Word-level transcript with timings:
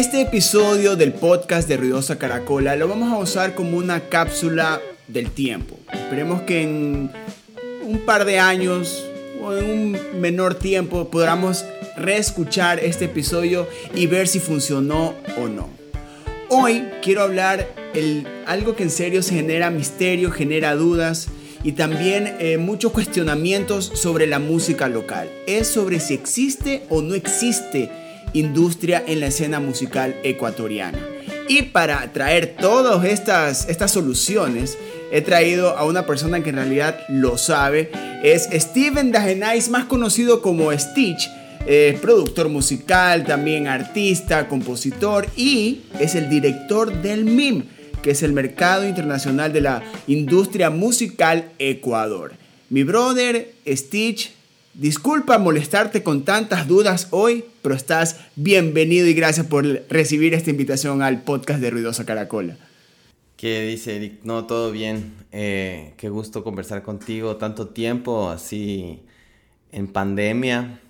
Este 0.00 0.22
episodio 0.22 0.96
del 0.96 1.12
podcast 1.12 1.68
de 1.68 1.76
Ruidosa 1.76 2.16
Caracola 2.16 2.74
lo 2.74 2.88
vamos 2.88 3.12
a 3.12 3.18
usar 3.18 3.54
como 3.54 3.76
una 3.76 4.08
cápsula 4.08 4.80
del 5.08 5.30
tiempo. 5.30 5.78
Esperemos 5.92 6.40
que 6.40 6.62
en 6.62 7.10
un 7.84 7.98
par 8.06 8.24
de 8.24 8.38
años 8.38 9.04
o 9.42 9.54
en 9.54 9.70
un 9.70 9.98
menor 10.18 10.54
tiempo 10.54 11.10
podamos 11.10 11.66
reescuchar 11.98 12.78
este 12.82 13.04
episodio 13.04 13.68
y 13.94 14.06
ver 14.06 14.26
si 14.26 14.40
funcionó 14.40 15.12
o 15.38 15.48
no. 15.48 15.68
Hoy 16.48 16.82
quiero 17.02 17.20
hablar 17.20 17.68
el, 17.92 18.26
algo 18.46 18.74
que 18.76 18.84
en 18.84 18.90
serio 18.90 19.22
se 19.22 19.34
genera 19.34 19.68
misterio, 19.68 20.30
genera 20.30 20.76
dudas 20.76 21.28
y 21.62 21.72
también 21.72 22.36
eh, 22.40 22.56
muchos 22.56 22.92
cuestionamientos 22.92 23.92
sobre 23.92 24.26
la 24.26 24.38
música 24.38 24.88
local. 24.88 25.30
Es 25.46 25.68
sobre 25.68 26.00
si 26.00 26.14
existe 26.14 26.84
o 26.88 27.02
no 27.02 27.14
existe 27.14 27.90
industria 28.32 29.02
en 29.06 29.20
la 29.20 29.26
escena 29.26 29.60
musical 29.60 30.16
ecuatoriana. 30.22 30.98
Y 31.48 31.62
para 31.62 32.12
traer 32.12 32.56
todas 32.60 33.04
estas, 33.04 33.68
estas 33.68 33.90
soluciones, 33.90 34.78
he 35.10 35.20
traído 35.20 35.76
a 35.76 35.84
una 35.84 36.06
persona 36.06 36.42
que 36.42 36.50
en 36.50 36.56
realidad 36.56 37.00
lo 37.08 37.36
sabe. 37.38 37.90
Es 38.22 38.48
Steven 38.52 39.10
Dagenais, 39.10 39.68
más 39.68 39.86
conocido 39.86 40.42
como 40.42 40.70
Stitch. 40.72 41.28
productor 42.00 42.48
musical, 42.48 43.24
también 43.24 43.66
artista, 43.66 44.48
compositor 44.48 45.26
y 45.36 45.82
es 45.98 46.14
el 46.14 46.30
director 46.30 46.92
del 47.02 47.24
MIM, 47.24 47.64
que 48.02 48.12
es 48.12 48.22
el 48.22 48.32
Mercado 48.32 48.86
Internacional 48.88 49.52
de 49.52 49.60
la 49.60 49.82
Industria 50.06 50.70
Musical 50.70 51.50
Ecuador. 51.58 52.32
Mi 52.70 52.84
brother 52.84 53.52
Stitch, 53.66 54.32
disculpa 54.80 55.36
molestarte 55.36 56.02
con 56.02 56.24
tantas 56.24 56.66
dudas 56.66 57.08
hoy, 57.10 57.44
pero 57.60 57.74
estás 57.74 58.16
bienvenido 58.34 59.06
y 59.06 59.12
gracias 59.12 59.46
por 59.46 59.66
recibir 59.90 60.32
esta 60.32 60.48
invitación 60.48 61.02
al 61.02 61.20
podcast 61.20 61.60
de 61.60 61.68
Ruidosa 61.68 62.06
Caracola. 62.06 62.56
¿Qué 63.36 63.66
dice 63.66 63.96
Eric? 63.96 64.20
No, 64.22 64.46
todo 64.46 64.72
bien. 64.72 65.12
Eh, 65.32 65.92
qué 65.98 66.08
gusto 66.08 66.42
conversar 66.42 66.82
contigo. 66.82 67.36
Tanto 67.36 67.68
tiempo 67.68 68.30
así 68.30 69.00
en 69.70 69.86
pandemia. 69.86 70.80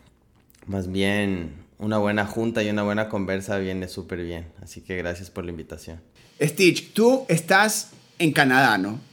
Más 0.67 0.91
bien 0.91 1.55
una 1.79 1.99
buena 1.99 2.27
junta 2.27 2.63
y 2.63 2.71
una 2.71 2.85
buena 2.85 3.09
conversa 3.09 3.59
viene 3.59 3.89
súper 3.89 4.23
bien. 4.23 4.47
Así 4.63 4.83
que 4.83 4.97
gracias 4.99 5.31
por 5.31 5.45
la 5.45 5.51
invitación. 5.51 6.01
Stitch, 6.41 6.93
tú 6.93 7.25
estás 7.27 7.91
en 8.21 8.31
Canadá, 8.31 8.79
¿no? 8.79 9.10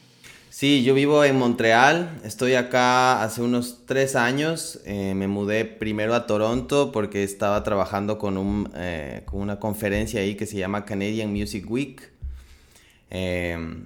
Sí, 0.60 0.84
yo 0.84 0.96
vivo 0.96 1.24
en 1.24 1.38
Montreal, 1.38 2.20
estoy 2.24 2.56
acá 2.56 3.22
hace 3.22 3.44
unos 3.44 3.86
tres 3.86 4.16
años, 4.16 4.82
eh, 4.86 5.14
me 5.14 5.28
mudé 5.28 5.66
primero 5.66 6.16
a 6.16 6.26
Toronto 6.26 6.92
porque 6.92 7.24
estaba 7.24 7.62
trabajando 7.62 8.18
eh, 8.74 9.22
con 9.26 9.42
una 9.42 9.60
conferencia 9.60 10.22
ahí 10.22 10.34
que 10.34 10.48
se 10.48 10.58
llama 10.58 10.84
Canadian 10.84 11.32
Music 11.32 11.70
Week 11.70 12.12
em, 13.12 13.86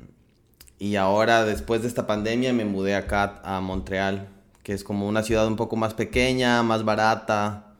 y 0.79 0.95
ahora 0.95 1.43
después 1.43 1.81
de 1.81 1.89
esta 1.89 2.07
pandemia 2.07 2.53
me 2.53 2.63
mudé 2.63 2.95
acá 2.95 3.41
a 3.43 3.59
Montreal, 3.59 4.29
que 4.63 4.71
es 4.71 4.85
como 4.85 5.09
una 5.09 5.23
ciudad 5.23 5.47
un 5.47 5.57
poco 5.57 5.75
más 5.75 5.93
pequeña, 5.93 6.63
más 6.63 6.85
barata 6.85 7.75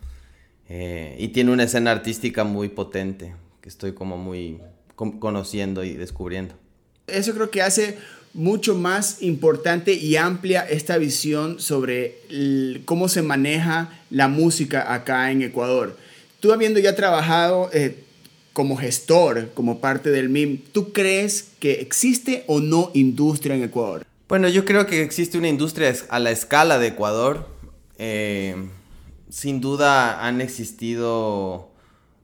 eh, 0.68 1.16
y 1.18 1.30
tiene 1.30 1.54
una 1.54 1.64
escena 1.64 1.92
artística 1.92 2.44
muy 2.44 2.68
potente 2.68 3.36
que 3.62 3.70
estoy 3.70 3.94
como 3.94 4.18
muy 4.18 4.60
conociendo 4.98 5.86
y 5.86 5.94
descubriendo. 5.94 6.56
Eso 7.08 7.34
creo 7.34 7.50
que 7.52 7.62
hace 7.62 7.98
mucho 8.34 8.76
más 8.76 9.22
importante 9.22 9.94
y 9.94 10.16
amplia 10.16 10.62
esta 10.62 10.98
visión 10.98 11.60
sobre 11.60 12.20
cómo 12.86 13.10
se 13.10 13.22
maneja 13.22 14.00
la 14.10 14.28
música 14.28 14.94
acá 14.94 15.32
en 15.32 15.42
Ecuador. 15.42 15.98
Tú 16.40 16.54
habiendo 16.54 16.80
ya 16.80 16.96
trabajado 16.96 17.70
eh, 17.74 18.04
como 18.54 18.78
gestor, 18.78 19.52
como 19.54 19.80
parte 19.80 20.10
del 20.10 20.30
MIM, 20.30 20.60
¿tú 20.72 20.92
crees 20.92 21.50
que 21.60 21.74
existe 21.74 22.44
o 22.48 22.60
no 22.60 22.92
industria 22.94 23.56
en 23.56 23.64
Ecuador? 23.64 24.06
Bueno, 24.28 24.48
yo 24.48 24.66
creo 24.66 24.88
que 24.88 25.04
existe 25.04 25.38
una 25.38 25.50
industria 25.50 25.94
a 26.10 26.20
la 26.20 26.32
escala 26.32 26.80
de 26.80 26.88
Ecuador. 26.88 27.48
Eh, 27.98 28.56
sin 29.30 29.62
duda 29.62 30.26
han 30.26 30.42
existido 30.42 31.70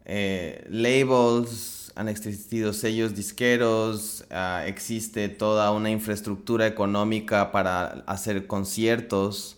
eh, 0.06 0.66
labels, 0.70 1.77
han 1.98 2.10
existido 2.10 2.74
sellos 2.74 3.16
disqueros, 3.16 4.24
ah, 4.30 4.64
existe 4.68 5.30
toda 5.30 5.72
una 5.72 5.90
infraestructura 5.90 6.68
económica 6.68 7.52
para 7.52 8.04
hacer 8.06 8.46
conciertos, 8.46 9.58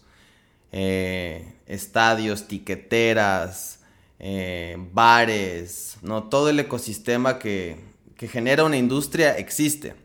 eh, 0.71 1.51
estadios, 1.65 2.47
tiqueteras, 2.47 3.79
eh, 4.19 4.77
bares, 4.93 5.97
¿no? 6.01 6.23
todo 6.29 6.49
el 6.49 6.61
ecosistema 6.61 7.39
que, 7.39 7.87
genera 8.17 8.63
una 8.63 8.77
industria 8.77 9.37
existe. 9.37 9.95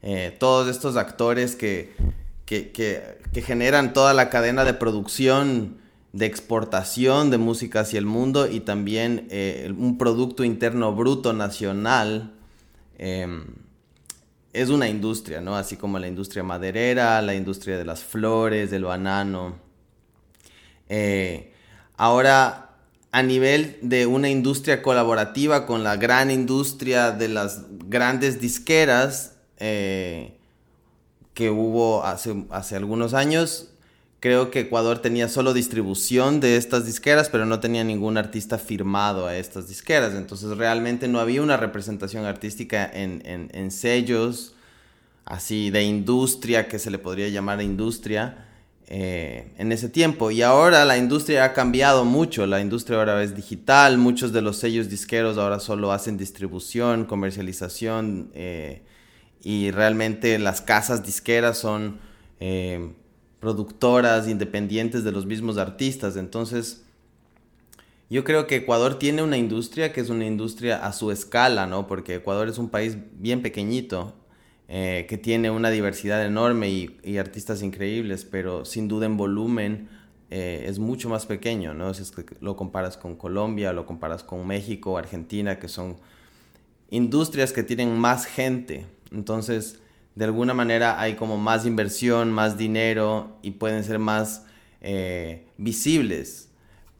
Eh, 0.00 0.34
todos 0.38 0.68
estos 0.68 0.96
actores 0.96 1.56
que, 1.56 1.92
que 2.46 3.42
generan 3.44 3.92
toda 3.92 4.14
la 4.14 4.30
cadena 4.30 4.64
de 4.64 4.72
producción 4.72 5.78
de 6.12 6.26
exportación 6.26 7.30
de 7.30 7.38
música 7.38 7.80
hacia 7.80 7.98
el 7.98 8.06
mundo 8.06 8.48
y 8.48 8.60
también 8.60 9.26
eh, 9.30 9.72
un 9.76 9.98
Producto 9.98 10.44
Interno 10.44 10.94
Bruto 10.94 11.32
Nacional 11.32 12.32
em, 12.98 13.44
es 14.52 14.70
una 14.70 14.88
industria, 14.88 15.40
¿no? 15.40 15.56
Así 15.56 15.76
como 15.76 15.98
la 15.98 16.08
industria 16.08 16.42
maderera, 16.42 17.20
la 17.22 17.34
industria 17.34 17.76
de 17.76 17.84
las 17.84 18.02
flores, 18.02 18.70
del 18.70 18.84
banano. 18.84 19.56
Eh, 20.88 21.52
ahora, 21.96 22.70
a 23.12 23.22
nivel 23.22 23.78
de 23.82 24.06
una 24.06 24.28
industria 24.28 24.82
colaborativa 24.82 25.66
con 25.66 25.84
la 25.84 25.96
gran 25.96 26.30
industria 26.30 27.10
de 27.10 27.28
las 27.28 27.64
grandes 27.88 28.40
disqueras 28.40 29.34
eh, 29.58 30.38
que 31.34 31.50
hubo 31.50 32.04
hace, 32.04 32.46
hace 32.50 32.76
algunos 32.76 33.14
años, 33.14 33.67
Creo 34.20 34.50
que 34.50 34.60
Ecuador 34.60 34.98
tenía 34.98 35.28
solo 35.28 35.54
distribución 35.54 36.40
de 36.40 36.56
estas 36.56 36.84
disqueras, 36.84 37.28
pero 37.28 37.46
no 37.46 37.60
tenía 37.60 37.84
ningún 37.84 38.18
artista 38.18 38.58
firmado 38.58 39.28
a 39.28 39.36
estas 39.36 39.68
disqueras. 39.68 40.14
Entonces 40.14 40.56
realmente 40.56 41.06
no 41.06 41.20
había 41.20 41.40
una 41.40 41.56
representación 41.56 42.24
artística 42.24 42.90
en, 42.92 43.70
sellos 43.70 44.54
así 45.24 45.70
de 45.70 45.84
industria, 45.84 46.66
que 46.66 46.80
se 46.80 46.90
le 46.90 46.98
podría 46.98 47.28
llamar 47.28 47.62
industria, 47.62 48.48
eh, 48.88 49.52
en 49.56 49.70
ese 49.70 49.88
tiempo. 49.88 50.32
Y 50.32 50.42
ahora 50.42 50.84
la 50.84 50.96
industria 50.96 51.44
ha 51.44 51.52
cambiado 51.52 52.04
mucho. 52.04 52.44
La 52.46 52.60
industria 52.60 52.98
ahora 52.98 53.22
es 53.22 53.36
digital. 53.36 53.98
Muchos 53.98 54.32
de 54.32 54.42
los 54.42 54.56
sellos 54.56 54.88
disqueros 54.88 55.38
ahora 55.38 55.60
solo 55.60 55.92
hacen 55.92 56.16
distribución, 56.16 57.04
comercialización. 57.04 58.32
Eh, 58.34 58.82
y 59.44 59.70
realmente 59.70 60.40
las 60.40 60.60
casas 60.60 61.04
disqueras 61.04 61.56
son... 61.56 62.00
Eh, 62.40 62.94
productoras 63.40 64.28
independientes 64.28 65.04
de 65.04 65.12
los 65.12 65.26
mismos 65.26 65.58
artistas. 65.58 66.16
Entonces, 66.16 66.84
yo 68.10 68.24
creo 68.24 68.46
que 68.46 68.56
Ecuador 68.56 68.98
tiene 68.98 69.22
una 69.22 69.36
industria 69.36 69.92
que 69.92 70.00
es 70.00 70.08
una 70.08 70.26
industria 70.26 70.84
a 70.84 70.92
su 70.92 71.10
escala, 71.10 71.66
¿no? 71.66 71.86
Porque 71.86 72.16
Ecuador 72.16 72.48
es 72.48 72.58
un 72.58 72.70
país 72.70 72.96
bien 73.18 73.42
pequeñito, 73.42 74.14
eh, 74.68 75.06
que 75.08 75.18
tiene 75.18 75.50
una 75.50 75.70
diversidad 75.70 76.24
enorme 76.24 76.70
y, 76.70 77.18
artistas 77.18 77.62
increíbles, 77.62 78.24
pero 78.24 78.64
sin 78.64 78.88
duda 78.88 79.06
en 79.06 79.16
volumen 79.16 79.88
eh, 80.30 80.64
es 80.66 80.78
mucho 80.78 81.08
más 81.08 81.26
pequeño, 81.26 81.74
¿no? 81.74 81.92
Si 81.94 82.02
es 82.02 82.10
que 82.10 82.24
lo 82.40 82.56
comparas 82.56 82.96
con 82.96 83.16
Colombia, 83.16 83.72
lo 83.72 83.86
comparas 83.86 84.24
con 84.24 84.46
México, 84.46 84.98
Argentina, 84.98 85.58
que 85.58 85.68
son 85.68 85.96
industrias 86.90 87.52
que 87.52 87.62
tienen 87.62 87.98
más 87.98 88.26
gente. 88.26 88.86
Entonces, 89.12 89.80
de 90.18 90.24
alguna 90.24 90.52
manera 90.52 91.00
hay 91.00 91.14
como 91.14 91.36
más 91.36 91.64
inversión, 91.64 92.32
más 92.32 92.58
dinero 92.58 93.38
y 93.40 93.52
pueden 93.52 93.84
ser 93.84 94.00
más 94.00 94.44
eh, 94.80 95.46
visibles. 95.58 96.48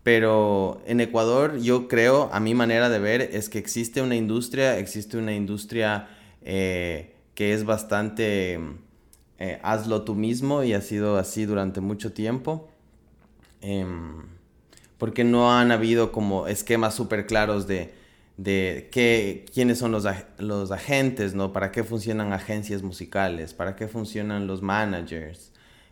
Pero 0.04 0.80
en 0.86 1.00
Ecuador 1.00 1.58
yo 1.58 1.88
creo, 1.88 2.30
a 2.32 2.38
mi 2.38 2.54
manera 2.54 2.88
de 2.88 3.00
ver, 3.00 3.22
es 3.22 3.48
que 3.48 3.58
existe 3.58 4.02
una 4.02 4.14
industria, 4.14 4.78
existe 4.78 5.16
una 5.16 5.34
industria 5.34 6.08
eh, 6.42 7.16
que 7.34 7.54
es 7.54 7.64
bastante 7.64 8.60
eh, 9.40 9.58
hazlo 9.64 10.02
tú 10.02 10.14
mismo 10.14 10.62
y 10.62 10.74
ha 10.74 10.80
sido 10.80 11.16
así 11.16 11.44
durante 11.44 11.80
mucho 11.80 12.12
tiempo. 12.12 12.68
Em, 13.60 14.22
porque 14.96 15.24
no 15.24 15.52
han 15.52 15.72
habido 15.72 16.12
como 16.12 16.46
esquemas 16.46 16.94
súper 16.94 17.26
claros 17.26 17.66
de 17.66 17.97
de 18.38 18.88
qué, 18.92 19.44
quiénes 19.52 19.78
son 19.78 19.92
los, 19.92 20.06
los 20.38 20.70
agentes, 20.70 21.34
¿no? 21.34 21.52
Para 21.52 21.70
qué 21.72 21.84
funcionan 21.84 22.32
agencias 22.32 22.82
musicales, 22.82 23.52
para 23.52 23.76
qué 23.76 23.88
funcionan 23.88 24.46
los 24.46 24.62
managers. 24.62 25.50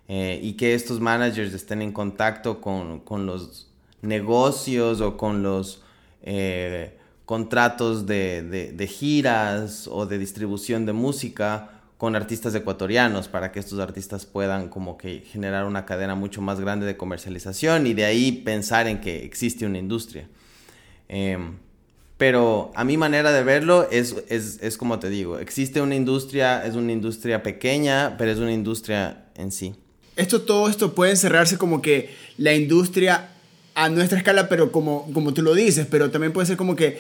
Eh, 0.09 0.39
y 0.41 0.53
que 0.53 0.75
estos 0.75 1.01
managers 1.01 1.53
estén 1.53 1.83
en 1.83 1.91
contacto 1.93 2.61
con, 2.61 3.01
con 3.01 3.27
los 3.27 3.69
negocios 4.03 5.01
o 5.01 5.17
con 5.17 5.43
los 5.43 5.83
eh, 6.23 6.97
contratos 7.25 8.07
de, 8.07 8.73
de, 8.73 8.87
giras 8.87 9.89
o 9.91 10.07
de 10.07 10.17
distribución 10.17 10.87
de 10.87 10.93
música 10.93 11.71
con 11.99 12.15
artistas 12.15 12.55
ecuatorianos 12.55 13.27
para 13.27 13.51
que 13.51 13.59
estos 13.59 13.81
artistas 13.81 14.25
puedan 14.25 14.69
como 14.69 14.97
que 14.97 15.21
generar 15.21 15.65
una 15.65 15.85
cadena 15.85 16.15
mucho 16.15 16.41
más 16.41 16.61
grande 16.61 16.87
de 16.87 16.97
comercialización 16.97 17.89
y 17.89 17.95
de 17.95 18.05
ahí 18.05 18.31
pensar 18.31 18.87
en 18.87 19.01
que 19.01 19.25
existe 19.25 19.67
una 19.67 19.79
industria. 19.79 20.29
Em, 21.09 21.57
Pero 22.19 22.73
a 22.75 22.85
mi 22.85 22.97
manera 22.97 23.31
de 23.31 23.43
verlo 23.43 23.89
es, 23.91 24.15
es, 24.29 24.59
es 24.63 24.79
como 24.79 24.99
te 24.99 25.11
digo, 25.11 25.39
existe 25.39 25.83
una 25.83 25.95
industria, 25.95 26.65
es 26.65 26.75
una 26.75 26.93
industria 26.93 27.43
pequeña, 27.43 28.17
pero 28.17 28.31
es 28.31 28.39
una 28.39 28.53
industria 28.53 29.27
en 29.37 29.53
sí. 29.53 29.75
Esto, 30.17 30.41
todo 30.41 30.69
esto 30.69 30.95
puede 30.95 31.11
encerrarse 31.11 31.59
como 31.59 31.83
que 31.83 32.11
la 32.39 32.55
industria 32.55 33.29
a 33.75 33.91
nuestra 33.91 34.17
escala, 34.17 34.49
pero 34.49 34.73
como, 34.73 35.13
como 35.13 35.35
tú 35.35 35.43
lo 35.43 35.55
dices, 35.55 35.87
pero 35.91 36.11
también 36.11 36.33
puede 36.33 36.47
ser 36.47 36.57
como 36.57 36.75
que 36.75 36.99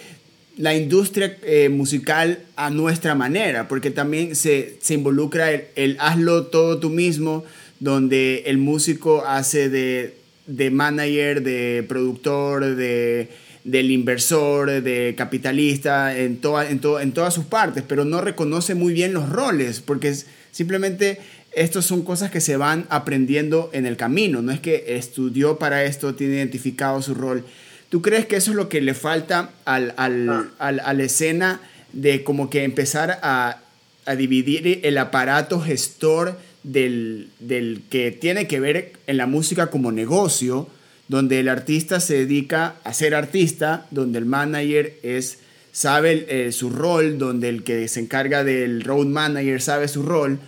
la 0.59 0.75
industria 0.75 1.39
eh, 1.43 1.71
musical 1.71 2.41
a 2.57 2.69
nuestra 2.69 3.15
manera, 3.15 3.69
porque 3.69 3.91
también 3.91 4.37
se, 4.37 4.77
se 4.83 4.95
involucra 4.95 5.51
el, 5.51 5.65
el, 5.77 5.97
hazlo 5.99 6.47
todo 6.47 6.79
tú 6.79 6.91
mismo, 6.91 7.45
donde 7.81 8.45
el 8.47 8.59
músico 8.59 9.25
hace 9.27 9.71
de, 9.71 10.15
de 10.47 10.71
manager, 10.71 11.43
de 11.43 11.85
productor, 11.89 12.77
de, 12.77 13.31
del 13.67 13.91
inversor, 13.91 14.83
de 14.83 15.15
capitalista, 15.17 16.17
en, 16.17 16.39
toda, 16.39 16.71
en, 16.71 16.81
en 17.01 17.13
todas 17.13 17.35
sus 17.35 17.45
partes, 17.45 17.83
pero 17.87 18.05
no 18.05 18.21
reconoce 18.21 18.75
muy 18.75 18.95
bien 18.95 19.13
los 19.13 19.29
roles, 19.29 19.81
porque 19.81 20.15
simplemente 20.53 21.19
estas 21.53 21.85
son 21.85 22.03
cosas 22.03 22.31
que 22.31 22.41
se 22.41 22.57
van 22.57 22.87
aprendiendo 22.91 23.71
en 23.73 23.85
el 23.85 23.97
camino, 23.97 24.41
no 24.41 24.53
es 24.53 24.61
que 24.61 24.85
estudió 24.97 25.59
para 25.59 25.85
esto, 25.85 26.15
tiene 26.15 26.37
identificado 26.37 27.03
su 27.03 27.15
rol. 27.15 27.45
¿Tú 27.89 28.03
crees 28.03 28.27
que 28.27 28.37
eso 28.37 28.53
es 28.53 28.57
lo 28.57 28.69
que 28.69 28.81
le 28.81 28.95
falta 28.95 29.51
al, 29.65 29.95
al, 29.97 30.29
ah. 30.29 30.45
al, 30.59 30.81
a 30.81 30.93
la 30.93 31.03
escena 31.03 31.61
de 31.93 32.23
como 32.23 32.51
que 32.51 32.62
empezar 32.62 33.19
a, 33.23 33.61
a 34.05 34.15
dividir 34.15 34.81
el 34.85 34.97
aparato 34.99 35.61
gestor 35.61 36.39
del, 36.62 37.31
del, 37.41 37.83
que 37.91 38.12
tiene 38.12 38.47
que 38.47 38.61
ver 38.61 38.93
en 39.07 39.17
la 39.17 39.27
música 39.27 39.69
como 39.69 39.93
negocio, 39.93 40.69
donde 41.08 41.41
el 41.41 41.49
artista 41.49 42.00
se 42.00 42.14
dedica 42.14 42.76
a 42.85 42.93
ser 42.93 43.14
artista, 43.14 43.87
donde 43.91 44.19
el 44.19 44.26
manager 44.26 44.94
es, 45.03 45.38
sabe 45.73 46.26
eh, 46.29 46.53
su 46.53 46.70
rol, 46.70 47.19
donde 47.19 47.49
el 47.49 47.62
que 47.62 47.87
se 47.88 48.00
encarga 48.00 48.44
del 48.44 48.82
road 48.82 49.06
manager 49.06 49.61
sabe 49.62 49.88
su 49.88 50.03
rol, 50.03 50.41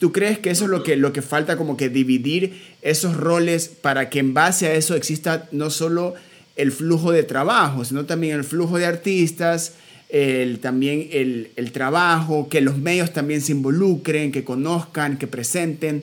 ¿Tú 0.00 0.12
crees 0.12 0.38
que 0.38 0.48
eso 0.48 0.64
es 0.64 0.70
lo 0.70 0.82
que, 0.82 0.96
lo 0.96 1.12
que 1.12 1.20
falta, 1.20 1.58
como 1.58 1.76
que 1.76 1.90
dividir 1.90 2.58
esos 2.80 3.18
roles 3.18 3.68
para 3.68 4.08
que 4.08 4.18
en 4.18 4.32
base 4.32 4.66
a 4.66 4.72
eso 4.74 4.96
exista 4.96 5.46
no 5.52 5.68
solo 5.68 6.14
el 6.56 6.72
flujo 6.72 7.12
de 7.12 7.22
trabajo, 7.22 7.84
sino 7.84 8.06
también 8.06 8.36
el 8.36 8.44
flujo 8.44 8.78
de 8.78 8.86
artistas, 8.86 9.74
el, 10.08 10.58
también 10.58 11.06
el, 11.12 11.50
el 11.56 11.72
trabajo, 11.72 12.48
que 12.48 12.62
los 12.62 12.78
medios 12.78 13.12
también 13.12 13.42
se 13.42 13.52
involucren, 13.52 14.32
que 14.32 14.42
conozcan, 14.42 15.18
que 15.18 15.26
presenten? 15.26 16.02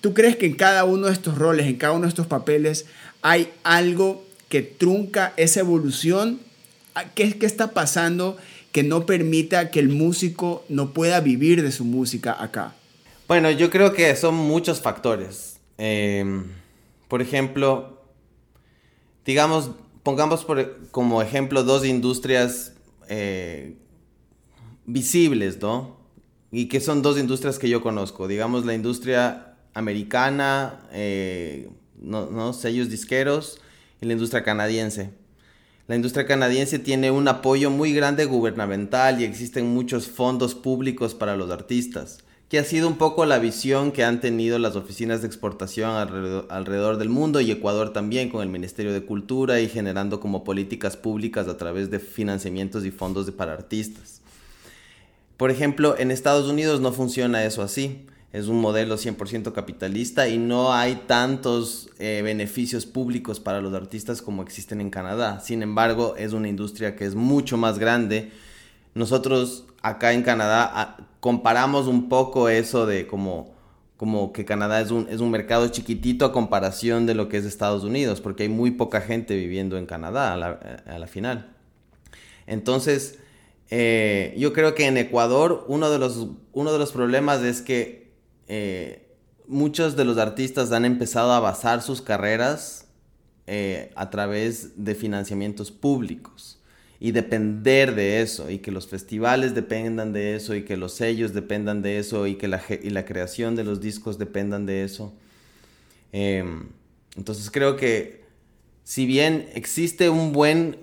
¿Tú 0.00 0.14
crees 0.14 0.36
que 0.36 0.46
en 0.46 0.54
cada 0.54 0.84
uno 0.84 1.06
de 1.06 1.12
estos 1.12 1.36
roles, 1.36 1.66
en 1.66 1.76
cada 1.76 1.92
uno 1.92 2.02
de 2.02 2.08
estos 2.08 2.26
papeles, 2.26 2.86
hay 3.22 3.50
algo 3.64 4.24
que 4.48 4.62
trunca 4.62 5.32
esa 5.36 5.60
evolución? 5.60 6.40
¿Qué, 7.14 7.36
qué 7.38 7.46
está 7.46 7.72
pasando 7.72 8.36
que 8.72 8.82
no 8.82 9.06
permita 9.06 9.70
que 9.70 9.80
el 9.80 9.88
músico 9.88 10.64
no 10.68 10.92
pueda 10.92 11.20
vivir 11.20 11.62
de 11.62 11.72
su 11.72 11.84
música 11.84 12.36
acá? 12.42 12.74
Bueno, 13.26 13.50
yo 13.50 13.70
creo 13.70 13.92
que 13.92 14.14
son 14.16 14.34
muchos 14.34 14.80
factores. 14.80 15.58
Em, 15.76 16.44
por 17.08 17.20
ejemplo, 17.22 18.02
digamos, 19.24 19.72
pongamos 20.02 20.44
por, 20.44 20.78
como 20.90 21.20
ejemplo 21.22 21.62
dos 21.62 21.84
industrias 21.84 22.72
eh, 23.08 23.76
visibles, 24.86 25.60
¿no? 25.60 25.98
Y 26.50 26.68
que 26.68 26.80
son 26.80 27.02
dos 27.02 27.18
industrias 27.18 27.58
que 27.58 27.68
yo 27.68 27.82
conozco. 27.82 28.26
Digamos, 28.26 28.64
la 28.64 28.74
industria 28.74 29.47
americana, 29.78 30.80
eh, 30.92 31.68
¿no? 32.00 32.52
sellos 32.52 32.90
disqueros, 32.90 33.60
y 34.00 34.06
la 34.06 34.12
industria 34.12 34.42
canadiense. 34.42 35.10
La 35.86 35.96
industria 35.96 36.26
canadiense 36.26 36.78
tiene 36.78 37.10
un 37.10 37.28
apoyo 37.28 37.70
muy 37.70 37.94
grande 37.94 38.26
gubernamental 38.26 39.20
y 39.20 39.24
existen 39.24 39.66
muchos 39.66 40.06
fondos 40.06 40.54
públicos 40.54 41.14
para 41.14 41.36
los 41.36 41.50
artistas 41.50 42.18
que 42.48 42.58
ha 42.58 42.64
sido 42.64 42.88
un 42.88 42.96
poco 42.96 43.26
la 43.26 43.38
visión 43.38 43.92
que 43.92 44.04
han 44.04 44.20
tenido 44.20 44.58
las 44.58 44.74
oficinas 44.74 45.20
de 45.20 45.26
exportación 45.26 45.90
alrededor, 46.48 46.96
del 46.96 47.10
mundo 47.10 47.40
y 47.40 47.50
Ecuador 47.50 47.92
también 47.92 48.30
con 48.30 48.42
el 48.42 48.48
Ministerio 48.48 48.92
de 48.92 49.04
Cultura 49.04 49.60
y 49.60 49.68
generando 49.68 50.18
como 50.18 50.44
políticas 50.44 50.96
públicas 50.96 51.46
a 51.46 51.58
través 51.58 51.90
de 51.90 51.98
financiamientos 51.98 52.86
y 52.86 52.90
fondos 52.90 53.30
para 53.32 53.52
artistas. 53.52 54.22
Por 55.36 55.50
ejemplo, 55.50 55.96
en 55.98 56.10
Estados 56.10 56.48
Unidos 56.48 56.80
no 56.80 56.92
funciona 56.92 57.44
eso 57.44 57.62
así. 57.62 58.06
Es 58.30 58.46
un 58.46 58.60
modelo 58.60 58.96
100% 58.96 59.52
capitalista 59.52 60.28
y 60.28 60.36
no 60.36 60.74
hay 60.74 60.96
tantos 61.06 61.88
eh, 61.98 62.20
beneficios 62.22 62.84
públicos 62.84 63.40
para 63.40 63.62
los 63.62 63.72
artistas 63.72 64.20
como 64.20 64.42
existen 64.42 64.82
en 64.82 64.90
Canadá. 64.90 65.40
Sin 65.40 65.62
embargo, 65.62 66.14
es 66.18 66.34
una 66.34 66.48
industria 66.48 66.94
que 66.94 67.06
es 67.06 67.14
mucho 67.14 67.56
más 67.56 67.78
grande. 67.78 68.30
Nosotros 68.94 69.64
acá 69.80 70.12
en 70.12 70.22
Canadá 70.22 70.96
comparamos 71.20 71.86
un 71.86 72.10
poco 72.10 72.50
eso 72.50 72.84
de 72.84 73.06
como, 73.06 73.54
como 73.96 74.32
que 74.34 74.44
Canadá 74.44 74.82
es 74.82 74.90
un, 74.90 75.06
es 75.08 75.20
un 75.20 75.30
mercado 75.30 75.66
chiquitito 75.68 76.26
a 76.26 76.32
comparación 76.32 77.06
de 77.06 77.14
lo 77.14 77.30
que 77.30 77.38
es 77.38 77.46
Estados 77.46 77.82
Unidos, 77.82 78.20
porque 78.20 78.42
hay 78.42 78.48
muy 78.50 78.72
poca 78.72 79.00
gente 79.00 79.36
viviendo 79.36 79.78
en 79.78 79.86
Canadá 79.86 80.34
a 80.34 80.98
la, 80.98 81.06
final. 81.06 81.54
Entonces, 82.46 83.18
eh, 83.70 84.34
yo 84.36 84.52
creo 84.52 84.74
que 84.74 84.86
en 84.86 84.98
Ecuador 84.98 85.64
uno 85.68 85.88
de 85.88 85.98
los, 85.98 86.26
uno 86.52 86.72
de 86.72 86.78
los 86.78 86.92
problemas 86.92 87.42
es 87.42 87.62
que 87.62 88.07
eh, 88.48 89.06
muchos 89.46 89.96
de 89.96 90.04
los 90.04 90.18
artistas 90.18 90.72
han 90.72 90.84
empezado 90.84 91.32
a 91.32 91.40
basar 91.40 91.82
sus 91.82 92.02
carreras 92.02 92.86
eh, 93.46 93.90
a 93.94 94.10
través 94.10 94.84
de 94.84 94.94
financiamientos 94.94 95.70
públicos 95.70 96.58
y 97.00 97.12
depender 97.12 97.94
de 97.94 98.20
eso 98.20 98.50
y 98.50 98.58
que 98.58 98.72
los 98.72 98.88
festivales 98.88 99.54
dependan 99.54 100.12
de 100.12 100.34
eso 100.34 100.54
y 100.54 100.64
que 100.64 100.76
los 100.76 100.92
sellos 100.92 101.32
dependan 101.32 101.80
de 101.80 101.98
eso 101.98 102.26
y 102.26 102.34
que 102.34 102.48
la, 102.48 102.60
y 102.82 102.90
la 102.90 103.04
creación 103.04 103.54
de 103.54 103.64
los 103.64 103.80
discos 103.80 104.18
dependan 104.18 104.66
de 104.66 104.82
eso. 104.84 105.14
Em, 106.12 106.68
entonces 107.16 107.50
creo 107.50 107.76
que 107.76 108.24
si 108.82 109.06
bien 109.06 109.48
existe 109.54 110.08
un 110.08 110.32
buen, 110.32 110.78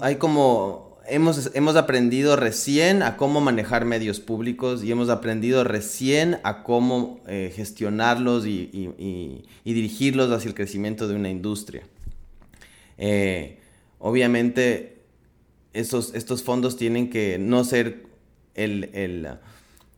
hay 0.00 0.16
como, 0.16 0.87
hemos, 1.08 1.50
hemos 1.54 1.76
aprendido 1.76 2.36
recién 2.36 3.02
a 3.02 3.16
cómo 3.16 3.40
manejar 3.40 3.84
medios 3.84 4.20
públicos 4.20 4.84
y 4.84 4.90
hemos 4.90 5.08
aprendido 5.08 5.64
recién 5.64 6.38
a 6.44 6.62
cómo 6.62 7.20
eh, 7.26 7.52
gestionarlos 7.54 8.46
y, 8.46 8.70
y, 8.72 9.44
dirigirlos 9.64 10.30
hacia 10.30 10.48
el 10.48 10.54
crecimiento 10.54 11.08
de 11.08 11.14
una 11.14 11.30
industria. 11.30 11.82
Eh, 12.96 13.58
obviamente 13.98 14.98
estos, 15.72 16.42
fondos 16.42 16.76
tienen 16.76 17.10
que 17.10 17.38
no 17.38 17.64
ser 17.64 18.06
el, 18.54 18.90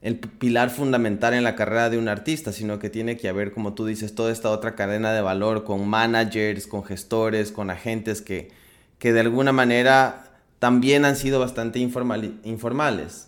el, 0.02 0.18
pilar 0.38 0.70
fundamental 0.70 1.34
en 1.34 1.44
la 1.44 1.56
carrera 1.56 1.90
de 1.90 1.98
un 1.98 2.08
artista, 2.08 2.52
sino 2.52 2.78
que 2.78 2.90
tiene 2.90 3.16
que 3.16 3.28
haber, 3.28 3.52
como 3.52 3.74
tú 3.74 3.86
dices, 3.86 4.14
toda 4.14 4.32
esta 4.32 4.50
otra 4.50 4.74
cadena 4.74 5.12
de 5.12 5.22
valor 5.22 5.64
con 5.64 5.86
managers, 5.88 6.66
con 6.66 6.84
gestores, 6.84 7.52
con 7.52 7.70
agentes 7.70 8.20
que, 8.20 8.50
que 8.98 9.12
de 9.12 9.20
alguna 9.20 9.52
manera 9.52 10.29
también 10.60 11.04
han 11.04 11.16
sido 11.16 11.40
bastante 11.40 11.80
informales. 11.80 13.26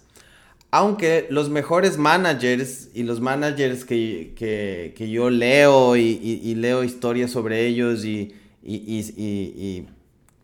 Aunque 0.71 1.27
los 1.29 1.51
mejores 1.51 1.99
managers 1.99 2.91
y 2.95 3.03
los 3.03 3.21
managers 3.21 3.85
que, 3.85 4.95
yo 4.97 5.31
leo 5.31 5.97
y, 5.97 6.55
leo 6.55 6.85
historias 6.85 7.33
sobre 7.33 7.67
ellos 7.67 8.05
y, 8.05 8.33
y 8.63 9.87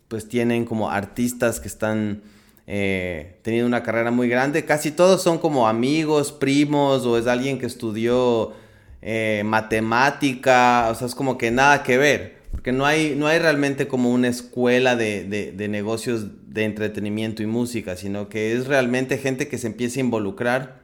pues 0.08 0.28
tienen 0.28 0.64
como 0.64 0.90
artistas 0.90 1.60
que 1.60 1.68
están 1.68 2.22
eh, 2.70 3.38
teniendo 3.40 3.66
una 3.66 3.82
carrera 3.82 4.10
muy 4.10 4.28
grande. 4.28 4.64
Casi 4.66 4.90
todos 4.90 5.22
son 5.22 5.38
como 5.38 5.68
amigos, 5.68 6.32
primos 6.32 7.06
o 7.06 7.16
es 7.16 7.26
alguien 7.26 7.58
que 7.58 7.64
estudió 7.64 8.52
eh, 9.00 9.42
matemática, 9.44 10.88
o 10.90 10.94
sea, 10.94 11.06
es 11.06 11.14
como 11.14 11.38
que 11.38 11.50
nada 11.50 11.82
que 11.82 11.96
ver. 11.96 12.37
Porque 12.50 12.72
no 12.72 12.86
hay, 12.86 13.14
no 13.16 13.26
hay 13.26 13.38
realmente 13.38 13.88
como 13.88 14.10
una 14.12 14.28
escuela 14.28 14.96
de, 14.96 15.54
negocios 15.68 16.26
de 16.46 16.64
entretenimiento 16.64 17.42
y 17.42 17.46
música, 17.46 17.96
sino 17.96 18.28
que 18.28 18.52
es 18.52 18.66
realmente 18.66 19.18
gente 19.18 19.48
que 19.48 19.58
se 19.58 19.68
empieza 19.68 20.00
a 20.00 20.04
involucrar 20.04 20.80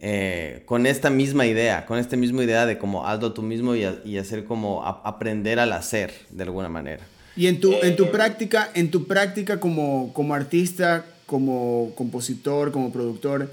eh, 0.00 0.62
con 0.66 0.86
esta 0.86 1.10
misma 1.10 1.46
idea, 1.46 1.86
con 1.86 1.98
esta 1.98 2.16
misma 2.16 2.44
idea 2.44 2.66
de 2.66 2.78
como 2.78 3.06
hazlo 3.06 3.32
tú 3.32 3.42
mismo 3.42 3.74
y, 3.74 3.84
y 4.04 4.18
hacer 4.18 4.44
como 4.44 4.84
aprender 4.84 5.58
al 5.58 5.72
hacer 5.72 6.12
de 6.30 6.44
alguna 6.44 6.68
manera. 6.68 7.04
Y 7.38 7.46
en 7.46 7.60
tu, 7.60 7.72
en 7.72 7.94
tu 7.94 8.06
eh, 8.06 8.08
práctica, 8.08 8.68
en 8.74 8.90
tu 8.90 9.06
práctica 9.06 9.60
como, 9.60 10.12
como 10.12 10.34
artista, 10.34 11.06
como 11.24 11.92
compositor, 11.94 12.72
como 12.72 12.92
productor, 12.92 13.52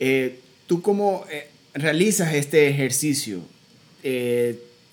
eh, 0.00 0.40
¿tú 0.66 0.80
cómo 0.80 1.26
eh, 1.30 1.46
realizas 1.74 2.32
este 2.34 2.66
ejercicio? 2.68 3.40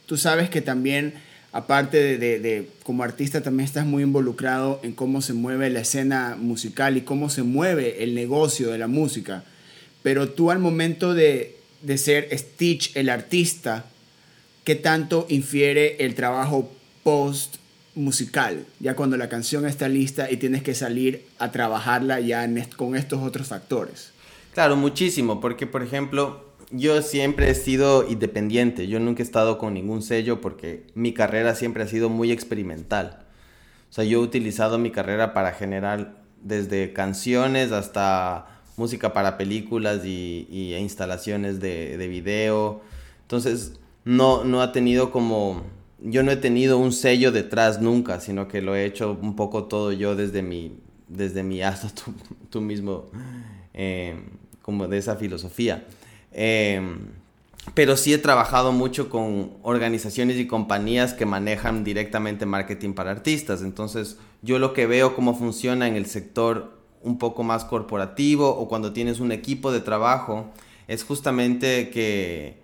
tú 0.07 0.17
sabes 0.17 0.49
que 0.49 0.59
también, 0.59 1.13
aparte 1.53 2.17
de, 2.17 2.39
de, 2.39 2.69
como 2.83 3.03
artista, 3.03 3.41
también 3.41 3.65
estás 3.65 3.85
muy 3.85 4.03
involucrado 4.03 4.81
en 4.83 4.91
cómo 4.91 5.21
se 5.21 5.33
mueve 5.33 5.69
la 5.69 5.79
escena 5.79 6.35
musical 6.37 6.97
y 6.97 7.01
cómo 7.01 7.29
se 7.29 7.43
mueve 7.43 8.03
el 8.03 8.13
negocio 8.13 8.71
de 8.71 8.77
la 8.77 8.87
música. 8.87 9.45
Pero 10.01 10.29
tú 10.29 10.51
al 10.51 10.59
momento 10.59 11.13
de, 11.13 11.55
de 11.81 11.97
ser 11.97 12.27
Stitch, 12.37 12.95
el 12.97 13.07
artista, 13.07 13.85
¿qué 14.65 14.75
tanto 14.75 15.25
infiere 15.29 15.95
el 16.03 16.15
trabajo 16.15 16.69
post 17.03 17.55
musical, 17.95 18.65
ya 18.79 18.95
cuando 18.95 19.17
la 19.17 19.29
canción 19.29 19.65
está 19.65 19.87
lista 19.87 20.31
y 20.31 20.37
tienes 20.37 20.63
que 20.63 20.73
salir 20.73 21.25
a 21.37 21.51
trabajarla 21.51 22.19
ya 22.19 22.47
con 22.75 22.95
estos 22.95 23.21
otros 23.21 23.47
factores. 23.47 24.11
Claro, 24.53 24.75
muchísimo, 24.75 25.39
porque 25.39 25.67
por 25.67 25.83
ejemplo, 25.83 26.45
yo 26.73 27.01
siempre 27.03 27.49
he 27.51 27.55
sido 27.55 28.09
independiente, 28.09 28.87
yo 28.87 28.99
nunca 28.99 29.21
he 29.21 29.25
estado 29.25 29.59
con 29.59 29.75
ningún 29.75 30.01
sello 30.01 30.41
porque 30.41 30.87
mi 30.95 31.13
carrera 31.13 31.53
siempre 31.53 31.83
ha 31.83 31.87
sido 31.87 32.09
muy 32.09 32.31
experimental. 32.31 33.25
O 33.91 33.93
sea, 33.93 34.03
yo 34.03 34.19
he 34.19 34.23
utilizado 34.23 34.79
mi 34.79 34.89
carrera 34.89 35.35
para 35.35 35.51
generar 35.51 36.23
desde 36.41 36.91
canciones 36.91 37.71
hasta 37.71 38.47
música 38.75 39.13
para 39.13 39.37
películas 39.37 40.03
y, 40.03 40.75
instalaciones 40.79 41.59
de, 41.59 41.95
de, 41.97 42.07
video. 42.07 42.81
Entonces, 43.21 43.79
no, 44.03 44.43
no 44.43 44.61
ha 44.61 44.71
tenido 44.71 45.11
como... 45.11 45.61
Yo 45.99 46.23
no 46.23 46.31
he 46.31 46.37
tenido 46.37 46.79
un 46.79 46.91
sello 46.91 47.31
detrás 47.31 47.81
nunca, 47.81 48.19
sino 48.19 48.47
que 48.47 48.61
lo 48.61 48.75
he 48.75 48.85
hecho 48.85 49.17
un 49.21 49.35
poco 49.35 49.65
todo 49.65 49.91
yo 49.91 50.15
desde 50.15 50.41
mi, 50.41 50.75
desde 51.07 51.43
mi 51.43 51.61
hasta 51.61 51.89
tú, 52.49 52.61
mismo, 52.61 53.05
eh, 53.75 54.15
como 54.63 54.87
de 54.87 54.97
esa 54.97 55.15
filosofía. 55.17 55.85
Eh, 56.33 56.81
pero 57.73 57.95
sí 57.95 58.13
he 58.13 58.17
trabajado 58.17 58.71
mucho 58.71 59.09
con 59.09 59.51
organizaciones 59.63 60.37
y 60.37 60.47
compañías 60.47 61.13
que 61.13 61.25
manejan 61.25 61.83
directamente 61.83 62.45
marketing 62.45 62.93
para 62.93 63.11
artistas. 63.11 63.61
Entonces, 63.61 64.17
yo 64.41 64.59
lo 64.59 64.73
que 64.73 64.85
veo 64.85 65.15
cómo 65.15 65.33
funciona 65.33 65.87
en 65.87 65.95
el 65.95 66.05
sector 66.05 66.77
un 67.01 67.17
poco 67.17 67.43
más 67.43 67.65
corporativo 67.65 68.49
o 68.49 68.67
cuando 68.67 68.93
tienes 68.93 69.19
un 69.19 69.31
equipo 69.31 69.71
de 69.71 69.79
trabajo 69.79 70.51
es 70.87 71.03
justamente 71.03 71.89
que, 71.89 72.61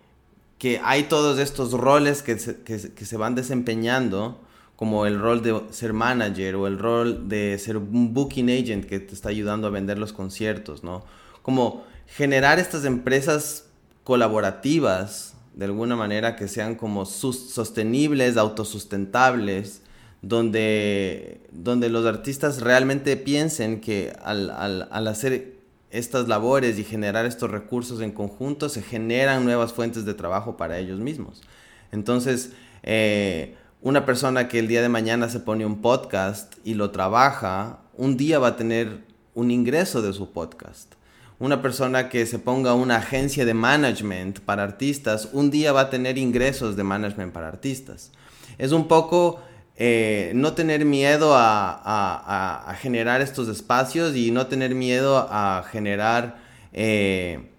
que 0.57 0.81
hay 0.83 1.03
todos 1.03 1.39
estos 1.39 1.71
roles 1.71 2.21
que 2.21 2.37
se, 2.37 2.61
que, 2.61 2.77
se 2.77 3.17
van 3.17 3.35
desempeñando 3.35 4.39
como 4.75 5.05
el 5.05 5.19
rol 5.19 5.41
de 5.41 5.61
ser 5.71 5.93
manager 5.93 6.55
o 6.55 6.67
el 6.67 6.77
rol 6.77 7.27
de 7.27 7.57
ser 7.57 7.77
un 7.77 8.13
booking 8.13 8.49
agent 8.49 8.85
que 8.85 8.99
te 8.99 9.13
está 9.13 9.29
ayudando 9.29 9.67
a 9.67 9.71
vender 9.71 9.97
los 9.97 10.13
conciertos, 10.13 10.83
¿no? 10.83 11.03
Como 11.41 11.83
generar 12.15 12.59
estas 12.59 12.85
empresas 12.85 13.65
colaborativas, 14.03 15.35
de 15.53 15.65
alguna 15.65 15.95
manera 15.95 16.35
que 16.35 16.47
sean 16.47 16.75
como 16.75 17.05
sostenibles, 17.05 18.37
autosustentables, 18.37 19.81
donde, 20.21 21.41
donde 21.51 21.89
los 21.89 22.05
artistas 22.05 22.61
realmente 22.61 23.15
piensen 23.17 23.79
que 23.79 24.13
al, 24.23 24.49
al, 24.49 25.07
hacer 25.07 25.59
estas 25.91 26.27
labores 26.27 26.77
y 26.77 26.83
generar 26.83 27.25
estos 27.25 27.49
recursos 27.49 28.01
en 28.01 28.11
conjunto, 28.11 28.69
se 28.69 28.81
generan 28.81 29.45
nuevas 29.45 29.73
fuentes 29.73 30.05
de 30.05 30.13
trabajo 30.13 30.57
para 30.57 30.77
ellos 30.77 30.99
mismos. 30.99 31.41
Entonces, 31.91 32.51
eh, 32.83 33.55
una 33.81 34.05
persona 34.05 34.47
que 34.47 34.59
el 34.59 34.67
día 34.67 34.81
de 34.81 34.89
mañana 34.89 35.29
se 35.29 35.39
pone 35.39 35.65
un 35.65 35.81
podcast 35.81 36.55
y 36.63 36.73
lo 36.73 36.91
trabaja, 36.91 37.79
un 37.95 38.17
día 38.17 38.39
va 38.39 38.49
a 38.49 38.55
tener 38.55 39.03
un 39.35 39.51
ingreso 39.51 40.01
de 40.01 40.13
su 40.13 40.31
podcast 40.31 40.98
una 41.39 41.61
persona 41.61 42.09
que 42.09 42.25
se 42.25 42.37
ponga 42.37 42.73
una 42.73 42.97
agencia 42.97 43.45
de 43.45 43.53
management 43.53 44.39
para 44.41 44.63
artistas, 44.63 45.29
un 45.31 45.49
día 45.49 45.71
va 45.71 45.81
a 45.81 45.89
tener 45.89 46.17
ingresos 46.17 46.75
de 46.75 46.83
management 46.83 47.31
para 47.31 47.47
artistas. 47.47 48.11
Es 48.57 48.73
un 48.73 48.89
poco 48.89 49.39
eh, 49.77 50.33
no 50.35 50.51
tener 50.51 50.83
miedo 50.83 51.31
a, 51.33 52.75
generar 52.81 53.21
estos 53.21 53.47
espacios 53.47 54.15
y 54.15 54.31
no 54.31 54.47
tener 54.47 54.75
miedo 54.75 55.27
a 55.31 55.63
generar 55.71 56.37
eh, 56.73 57.49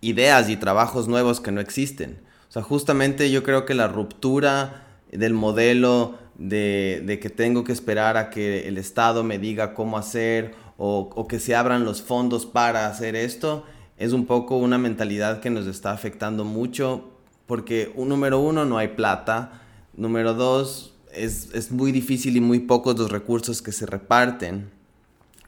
ideas 0.00 0.48
y 0.48 0.56
trabajos 0.56 1.06
nuevos 1.06 1.40
que 1.40 1.52
no 1.52 1.60
existen. 1.60 2.18
O 2.48 2.52
sea, 2.52 2.62
justamente 2.62 3.30
yo 3.30 3.44
creo 3.44 3.64
que 3.64 3.74
la 3.74 3.86
ruptura 3.86 4.86
del 5.12 5.34
modelo 5.34 6.18
de, 6.36 7.02
de 7.04 7.20
que 7.20 7.30
tengo 7.30 7.62
que 7.62 7.72
esperar 7.72 8.16
a 8.16 8.30
que 8.30 8.66
el 8.66 8.78
Estado 8.78 9.22
me 9.22 9.38
diga 9.38 9.74
cómo 9.74 9.96
hacer 9.96 10.54
o, 10.76 11.26
que 11.28 11.38
se 11.38 11.54
abran 11.54 11.84
los 11.84 12.02
fondos 12.02 12.46
para 12.46 12.86
hacer 12.86 13.16
esto, 13.16 13.64
es 13.96 14.12
un 14.12 14.26
poco 14.26 14.56
una 14.56 14.78
mentalidad 14.78 15.40
que 15.40 15.50
nos 15.50 15.66
está 15.66 15.92
afectando 15.92 16.44
mucho 16.44 17.10
porque, 17.46 17.92
un, 17.94 18.08
número 18.08 18.40
uno, 18.40 18.64
no 18.64 18.78
hay 18.78 18.88
plata, 18.88 19.62
número 19.96 20.34
dos, 20.34 20.94
es, 21.12 21.50
es 21.54 21.70
muy 21.70 21.92
difícil 21.92 22.36
y 22.36 22.40
muy 22.40 22.60
pocos 22.60 22.98
los 22.98 23.10
recursos 23.10 23.62
que 23.62 23.70
se 23.70 23.86
reparten. 23.86 24.70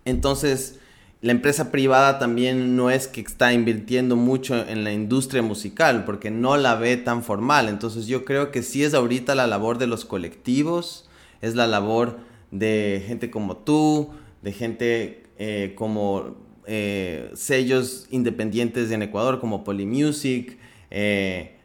Entonces, 0.04 0.78
la 1.22 1.32
empresa 1.32 1.72
privada 1.72 2.18
también 2.18 2.76
no 2.76 2.90
es 2.90 3.08
que 3.08 3.22
está 3.22 3.52
invirtiendo 3.52 4.16
mucho 4.16 4.54
en 4.54 4.84
la 4.84 4.92
industria 4.92 5.42
musical 5.42 6.04
porque 6.04 6.30
no 6.30 6.56
la 6.56 6.74
ve 6.74 6.96
tan 6.98 7.24
formal. 7.24 7.68
Entonces 7.68 8.06
yo 8.06 8.24
creo 8.24 8.52
que 8.52 8.62
sí 8.62 8.84
es 8.84 8.92
ahorita 8.92 9.34
la 9.34 9.46
labor 9.46 9.78
de 9.78 9.86
los 9.86 10.04
colectivos, 10.04 11.08
es 11.40 11.54
la 11.54 11.66
labor 11.66 12.18
de 12.50 13.02
gente 13.06 13.30
como 13.30 13.56
tú, 13.56 14.10
de 14.46 14.52
gente 14.52 15.24
eh, 15.38 15.72
como 15.74 16.36
eh, 16.66 17.32
sellos 17.34 18.06
independientes 18.10 18.92
en 18.92 19.02
Ecuador, 19.02 19.40
como 19.40 19.64
Polymusic, 19.64 20.56
eh, 20.92 21.56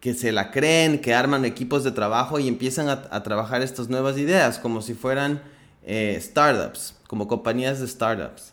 que 0.00 0.14
se 0.14 0.32
la 0.32 0.50
creen, 0.50 0.98
que 0.98 1.14
arman 1.14 1.44
equipos 1.44 1.84
de 1.84 1.92
trabajo 1.92 2.40
y 2.40 2.48
empiezan 2.48 2.88
a, 2.88 3.22
trabajar 3.22 3.62
estas 3.62 3.88
nuevas 3.88 4.18
ideas, 4.18 4.58
como 4.58 4.82
si 4.82 4.94
fueran 4.94 5.42
startups, 5.86 6.96
como 7.06 7.28
compañías 7.28 7.78
de 7.78 7.86
startups. 7.86 8.52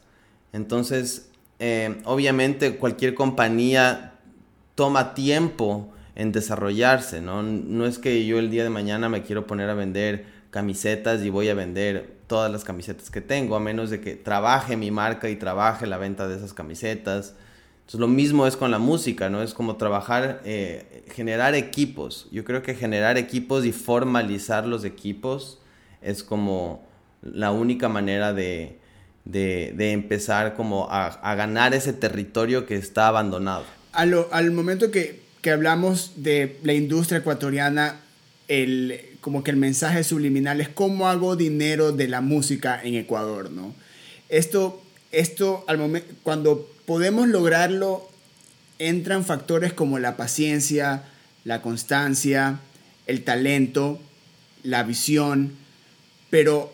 Entonces, 0.53 1.31
obviamente 2.03 2.77
cualquier 2.77 3.15
compañía 3.15 4.13
toma 4.75 5.15
tiempo 5.15 5.91
en 6.13 6.31
desarrollarse, 6.31 7.19
¿no? 7.19 7.41
No 7.41 7.87
es 7.87 7.97
que 7.97 8.27
yo 8.27 8.37
el 8.37 8.51
día 8.51 8.63
de 8.63 8.69
mañana 8.69 9.09
me 9.09 9.23
quiero 9.23 9.47
poner 9.47 9.71
a 9.71 9.73
vender 9.73 10.25
camisetas 10.51 11.23
y 11.23 11.29
voy 11.29 11.49
a 11.49 11.55
vender 11.55 12.14
todas 12.27 12.51
las 12.51 12.63
camisetas 12.63 13.09
que 13.09 13.21
tengo, 13.21 13.55
a 13.55 13.59
menos 13.59 13.89
de 13.89 14.01
que 14.01 14.15
trabaje 14.15 14.77
mi 14.77 14.91
marca 14.91 15.29
y 15.29 15.35
trabaje 15.35 15.85
la 15.85 15.97
venta 15.97 16.27
de 16.27 16.35
esas 16.35 16.53
camisetas. 16.53 17.33
Entonces 17.79 17.99
lo 17.99 18.07
mismo 18.07 18.47
es 18.47 18.57
con 18.57 18.71
la 18.71 18.79
música, 18.79 19.29
¿no? 19.29 19.43
Es 19.43 19.53
como 19.53 19.75
trabajar, 19.75 20.41
eh, 20.43 21.03
generar 21.11 21.53
equipos. 21.53 22.27
Yo 22.31 22.43
creo 22.43 22.63
que 22.63 22.73
generar 22.73 23.17
equipos 23.17 23.65
y 23.65 23.71
formalizar 23.71 24.65
los 24.65 24.83
equipos 24.85 25.59
es 26.01 26.23
como 26.23 26.83
la 27.21 27.51
única 27.51 27.89
manera 27.89 28.33
de, 28.33 28.79
de, 29.23 29.91
empezar 29.91 30.55
como 30.55 30.87
a, 30.89 31.35
ganar 31.35 31.73
ese 31.73 31.93
territorio 31.93 32.65
que 32.65 32.75
está 32.75 33.07
abandonado. 33.07 33.65
al 33.91 34.51
momento 34.51 34.89
que, 34.89 35.21
que 35.41 35.51
hablamos 35.51 36.13
de 36.15 36.59
la 36.63 36.73
industria 36.73 37.19
ecuatoriana, 37.19 37.99
el, 38.47 39.14
como 39.25 39.43
que 39.43 39.49
el 39.49 39.57
mensaje 39.57 40.03
subliminal 40.03 40.61
es 40.61 40.69
cómo 40.69 41.07
hago 41.07 41.35
dinero 41.35 41.91
de 41.91 42.07
la 42.07 42.21
música 42.21 42.79
en 42.83 42.93
Ecuador, 42.93 43.49
¿no? 43.49 43.73
Esto, 44.29 44.83
esto 45.11 45.65
al 45.67 45.79
momento, 45.79 46.13
cuando 46.21 46.69
podemos 46.85 47.27
lograrlo, 47.27 48.07
entran 48.77 49.25
factores 49.25 49.73
como 49.73 49.97
la 49.97 50.15
paciencia, 50.15 51.05
la 51.43 51.63
constancia, 51.63 52.59
el 53.07 53.23
talento, 53.23 53.99
la 54.61 54.83
visión, 54.83 55.53
pero 56.29 56.71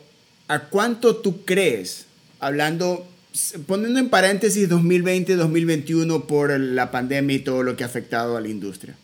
¿a 0.50 0.64
cuánto 0.64 1.16
tú 1.16 1.46
crees, 1.46 2.08
hablando, 2.42 3.08
poniendo 3.66 3.98
en 3.98 4.10
paréntesis 4.10 4.70
2020-2021 4.70 6.26
por 6.26 6.60
la 6.60 6.92
pandemia 6.92 7.38
y 7.38 7.40
todo 7.40 7.64
lo 7.64 7.78
que 7.78 7.86
ha 7.86 7.88
afectado 7.88 8.36
a 8.36 8.42
la 8.42 8.50
industria? 8.50 8.98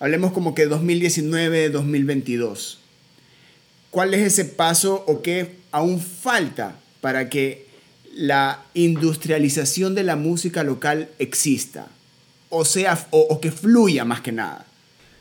Hablemos 0.00 0.32
como 0.32 0.56
que 0.56 0.68
2019-2022. 0.68 2.79
¿Cuál 3.90 4.14
es 4.14 4.20
ese 4.32 4.44
paso 4.44 5.04
o 5.06 5.20
qué 5.20 5.56
aún 5.72 6.00
falta 6.00 6.76
para 7.00 7.28
que 7.28 7.66
la 8.14 8.62
industrialización 8.74 9.94
de 9.94 10.04
la 10.04 10.16
música 10.16 10.62
local 10.62 11.08
exista? 11.18 11.88
O 12.50 12.64
sea, 12.64 13.06
o, 13.10 13.40
que 13.40 13.50
fluya 13.50 14.04
más 14.04 14.20
que 14.20 14.32
nada. 14.32 14.66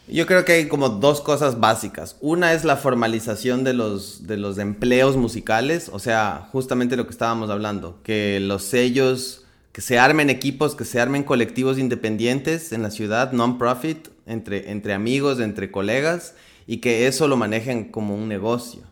Yo 0.08 0.26
creo 0.26 0.46
que 0.46 0.54
hay 0.54 0.68
como 0.68 0.90
dos 0.90 1.22
cosas 1.22 1.60
básicas. 1.60 2.16
Una 2.20 2.54
es 2.54 2.64
la 2.64 2.78
formalización 2.78 3.64
de 3.64 3.74
los, 3.74 4.26
de 4.26 4.38
los 4.38 4.58
empleos 4.58 5.16
musicales, 5.18 5.90
o 5.92 6.00
sea, 6.00 6.48
justamente 6.52 6.96
lo 6.96 7.06
que 7.06 7.12
estábamos 7.12 7.52
hablando, 7.52 8.00
que 8.04 8.40
los 8.40 8.64
sellos, 8.64 9.44
que 9.72 9.82
se 9.82 10.00
armen 10.00 10.32
equipos, 10.32 10.76
que 10.76 10.86
se 10.86 11.00
armen 11.00 11.24
colectivos 11.24 11.78
independientes 11.78 12.72
en 12.72 12.82
la 12.82 12.90
ciudad, 12.90 13.32
non-profit, 13.32 14.08
entre, 14.26 14.72
entre 14.72 14.94
amigos, 14.94 15.40
entre 15.40 15.70
colegas, 15.70 16.34
y 16.70 16.78
que 16.78 17.08
eso 17.08 17.28
lo 17.28 17.36
manejen 17.36 17.86
como 17.86 18.14
un 18.14 18.28
negocio, 18.28 18.84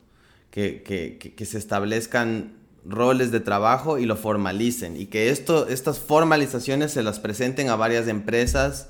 que, 0.49 0.81
que, 0.81 1.19
que, 1.19 1.45
se 1.45 1.59
establezcan 1.59 2.53
roles 2.83 3.31
de 3.31 3.39
trabajo 3.39 3.99
y 3.99 4.07
lo 4.07 4.15
formalicen, 4.15 4.99
y 4.99 5.05
que 5.05 5.29
esto, 5.29 5.67
estas 5.67 5.99
formalizaciones 5.99 6.91
se 6.91 7.03
las 7.03 7.19
presenten 7.19 7.69
a 7.69 7.75
varias 7.75 8.07
empresas 8.07 8.89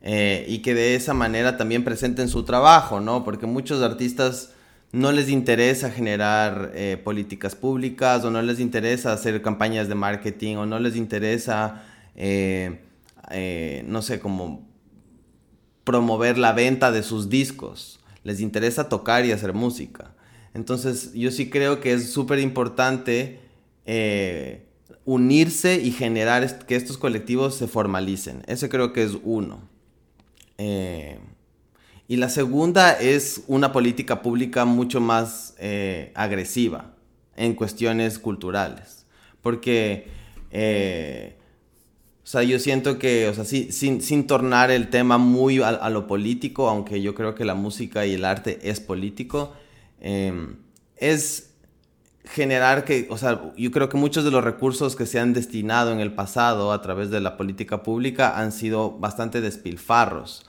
eh, 0.00 0.44
y 0.46 0.58
que 0.58 0.74
de 0.74 0.94
esa 0.94 1.12
manera 1.12 1.56
también 1.56 1.82
presenten 1.82 2.28
su 2.28 2.44
trabajo, 2.44 3.00
¿no? 3.00 3.24
Porque 3.24 3.46
muchos 3.46 3.82
artistas 3.82 4.52
no 4.92 5.10
les 5.10 5.28
interesa 5.28 5.90
generar 5.90 6.70
eh, 6.76 7.00
políticas 7.02 7.56
públicas 7.56 8.24
o 8.24 8.30
no 8.30 8.42
les 8.42 8.60
interesa 8.60 9.12
hacer 9.12 9.42
campañas 9.42 9.88
de 9.88 9.96
marketing 9.96 10.54
o 10.54 10.66
no 10.66 10.78
les 10.78 10.94
interesa, 10.94 11.82
eh, 12.14 12.78
no 13.88 14.02
sé, 14.02 14.20
como 14.20 14.68
promover 15.82 16.38
la 16.38 16.52
venta 16.52 16.92
de 16.92 17.02
sus 17.02 17.28
discos. 17.28 17.98
Les 18.24 18.40
interesa 18.40 18.88
tocar 18.88 19.24
y 19.24 19.32
hacer 19.32 19.52
música. 19.52 20.14
Entonces 20.54 21.12
yo 21.12 21.30
sí 21.30 21.50
creo 21.50 21.80
que 21.80 21.92
es 21.92 22.10
súper 22.10 22.40
importante 22.40 23.38
eh, 23.86 24.66
unirse 25.04 25.76
y 25.76 25.92
generar 25.92 26.66
que 26.66 26.74
estos 26.74 26.96
colectivos 26.96 27.54
se 27.54 27.68
formalicen. 27.68 28.42
Ese 28.46 28.68
creo 28.68 28.92
que 28.92 29.04
es 29.04 29.12
uno. 29.22 29.68
Eh, 30.58 31.18
y 32.08 32.16
la 32.16 32.28
segunda 32.28 32.92
es 32.92 33.42
una 33.46 33.72
política 33.72 34.22
pública 34.22 34.64
mucho 34.64 35.00
más 35.00 35.54
eh, 35.58 36.12
agresiva 36.14 36.94
en 37.36 37.54
cuestiones 37.54 38.18
culturales. 38.18 39.06
Porque, 39.42 40.08
o 42.24 42.26
sea, 42.26 42.42
yo 42.42 42.58
siento 42.58 42.98
que, 42.98 43.28
o 43.28 43.34
sea, 43.34 43.44
sin, 43.44 44.00
sin, 44.00 44.26
tornar 44.26 44.70
el 44.70 44.88
tema 44.88 45.18
muy 45.18 45.60
a, 45.60 45.90
lo 45.90 46.06
político, 46.06 46.68
aunque 46.68 47.02
yo 47.02 47.14
creo 47.14 47.34
que 47.34 47.44
la 47.44 47.54
música 47.54 48.06
y 48.06 48.14
el 48.14 48.24
arte 48.24 48.58
es 48.62 48.80
político, 48.80 49.52
Em, 50.06 50.56
es 50.98 51.54
generar 52.26 52.84
que, 52.84 53.06
o 53.08 53.16
sea, 53.16 53.52
yo 53.56 53.70
creo 53.70 53.88
que 53.88 53.96
muchos 53.96 54.22
de 54.22 54.30
los 54.30 54.44
recursos 54.44 54.96
que 54.96 55.06
se 55.06 55.18
han 55.18 55.32
destinado 55.32 55.92
en 55.92 56.00
el 56.00 56.12
pasado 56.12 56.72
a 56.72 56.82
través 56.82 57.08
de 57.08 57.22
la 57.22 57.38
política 57.38 57.82
pública 57.82 58.38
han 58.38 58.52
sido 58.52 58.90
bastante 58.98 59.40
despilfarros, 59.40 60.44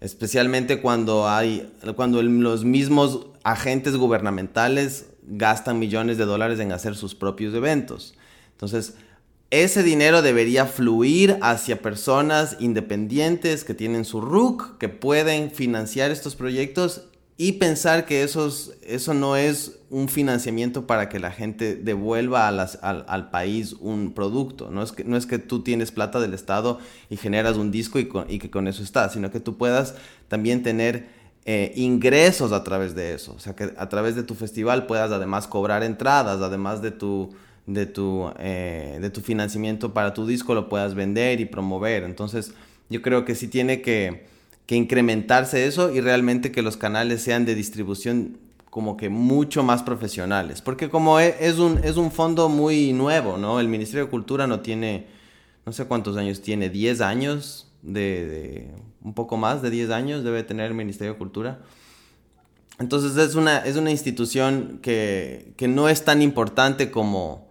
especialmente 0.00 0.80
cuando 0.80 1.28
hay, 1.28 1.72
cuando 1.94 2.20
los 2.22 2.64
mismos 2.64 3.26
agentes 3.44 3.94
gubernamentales 3.94 5.10
gastan 5.22 5.78
millones 5.78 6.18
de 6.18 6.24
dólares 6.24 6.58
en 6.58 6.72
hacer 6.72 6.96
sus 6.96 7.14
propios 7.14 7.54
eventos. 7.54 8.14
Entonces, 8.50 8.96
ese 9.50 9.82
dinero 9.82 10.20
debería 10.20 10.66
fluir 10.66 11.38
hacia 11.40 11.80
personas 11.80 12.56
independientes 12.60 13.64
que 13.64 13.74
tienen 13.74 14.04
su 14.04 14.20
RUC, 14.20 14.76
que 14.78 14.88
pueden 14.88 15.50
financiar 15.50 16.10
estos 16.10 16.36
proyectos 16.36 17.04
y 17.38 17.52
pensar 17.52 18.04
que 18.04 18.22
eso 18.24 19.14
no 19.14 19.36
es 19.36 19.78
un 19.90 20.08
financiamiento 20.08 20.86
para 20.86 21.08
que 21.08 21.18
la 21.18 21.30
gente 21.30 21.76
devuelva 21.76 22.48
al, 22.48 23.30
país 23.30 23.74
un 23.80 24.12
producto. 24.12 24.70
No 24.70 24.82
es, 24.82 24.92
que, 24.92 25.04
no 25.04 25.16
es 25.16 25.24
que 25.24 25.38
tú 25.38 25.62
tienes 25.62 25.92
plata 25.92 26.20
del 26.20 26.34
Estado 26.34 26.78
y 27.08 27.16
generas 27.16 27.56
un 27.56 27.70
disco 27.70 27.98
y, 27.98 28.08
y 28.28 28.38
que 28.38 28.50
con 28.50 28.68
eso 28.68 28.82
está, 28.82 29.08
sino 29.08 29.30
que 29.30 29.40
tú 29.40 29.56
puedas 29.56 29.94
también 30.26 30.62
tener 30.62 31.08
eh, 31.46 31.72
ingresos 31.76 32.52
a 32.52 32.64
través 32.64 32.94
de 32.94 33.14
eso. 33.14 33.32
O 33.34 33.38
sea, 33.38 33.54
que 33.54 33.72
a 33.78 33.88
través 33.88 34.14
de 34.16 34.24
tu 34.24 34.34
festival 34.34 34.86
puedas 34.86 35.10
además 35.10 35.46
cobrar 35.46 35.82
entradas, 35.82 36.42
además 36.42 36.82
de 36.82 36.90
tu, 36.90 37.30
de 37.68 37.86
tu, 37.86 38.28
eh, 38.40 38.98
de 39.00 39.10
tu 39.10 39.20
financiamiento 39.20 39.94
para 39.94 40.12
tu 40.12 40.26
disco, 40.26 40.54
lo 40.54 40.68
puedas 40.68 40.96
vender 40.96 41.40
y 41.40 41.44
promover. 41.44 42.02
Entonces, 42.02 42.52
yo 42.90 43.00
creo 43.00 43.24
que 43.24 43.36
sí 43.36 43.46
tiene 43.46 43.80
que 43.80 44.26
que 44.68 44.76
incrementarse 44.76 45.66
eso 45.66 45.90
y 45.90 46.02
realmente 46.02 46.52
que 46.52 46.60
los 46.60 46.76
canales 46.76 47.22
sean 47.22 47.46
de 47.46 47.54
distribución 47.54 48.36
como 48.68 48.98
que 48.98 49.08
mucho 49.08 49.62
más 49.62 49.82
profesionales. 49.82 50.60
Porque 50.60 50.90
como 50.90 51.18
e, 51.18 51.34
es 51.40 51.56
un, 51.56 51.80
es 51.82 51.96
un 51.96 52.12
fondo 52.12 52.50
muy 52.50 52.92
nuevo, 52.92 53.38
¿no? 53.38 53.60
El 53.60 53.68
Ministerio 53.68 54.04
de 54.04 54.10
Cultura 54.10 54.46
no 54.46 54.60
tiene, 54.60 55.06
no 55.64 55.72
sé 55.72 55.86
cuántos 55.86 56.18
años 56.18 56.42
tiene, 56.42 56.68
10 56.68 57.00
años, 57.00 57.72
de, 57.80 58.70
un 59.02 59.14
poco 59.14 59.38
más 59.38 59.62
de 59.62 59.70
10 59.70 59.88
años 59.88 60.22
debe 60.22 60.42
tener 60.42 60.66
el 60.66 60.74
Ministerio 60.74 61.14
de 61.14 61.18
Cultura. 61.18 61.60
Entonces 62.78 63.16
es 63.16 63.36
una, 63.36 63.60
es 63.60 63.76
una 63.76 63.90
institución 63.90 64.80
que, 64.82 65.54
que 65.56 65.66
no 65.66 65.88
es 65.88 66.04
tan 66.04 66.20
importante 66.20 66.90
como, 66.90 67.47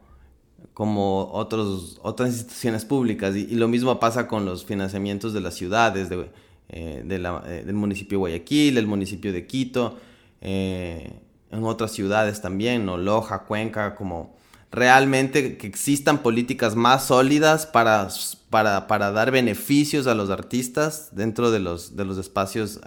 como 0.77 1.31
otros, 1.33 1.99
otras 2.03 2.29
instituciones 2.29 2.85
públicas. 2.85 3.35
Y, 3.35 3.55
lo 3.55 3.67
mismo 3.67 3.99
pasa 3.99 4.27
con 4.27 4.45
los 4.45 4.63
financiamientos 4.63 5.33
de 5.33 5.41
las 5.41 5.55
ciudades, 5.55 6.07
de, 6.09 6.29
eh, 6.69 7.03
eh, 7.09 7.63
del 7.65 7.73
municipio 7.73 8.17
de 8.17 8.19
Guayaquil, 8.19 8.77
el 8.77 8.85
municipio 8.85 9.33
de 9.33 9.47
Quito, 9.47 9.97
eh, 10.41 11.19
en 11.49 11.63
otras 11.63 11.93
ciudades 11.93 12.41
también, 12.41 12.85
¿no? 12.85 12.97
Loja, 12.97 13.45
Cuenca, 13.45 13.95
como 13.95 14.35
realmente 14.69 15.57
que 15.57 15.65
existan 15.65 16.19
políticas 16.19 16.75
más 16.75 17.05
sólidas 17.07 17.65
para, 17.65 18.09
para, 18.51 19.11
dar 19.11 19.31
beneficios 19.31 20.05
a 20.05 20.13
los 20.13 20.29
artistas 20.29 21.09
dentro 21.13 21.49
de 21.49 21.59
los, 21.59 21.95
de 21.95 22.05
los 22.05 22.17
espacios 22.17 22.81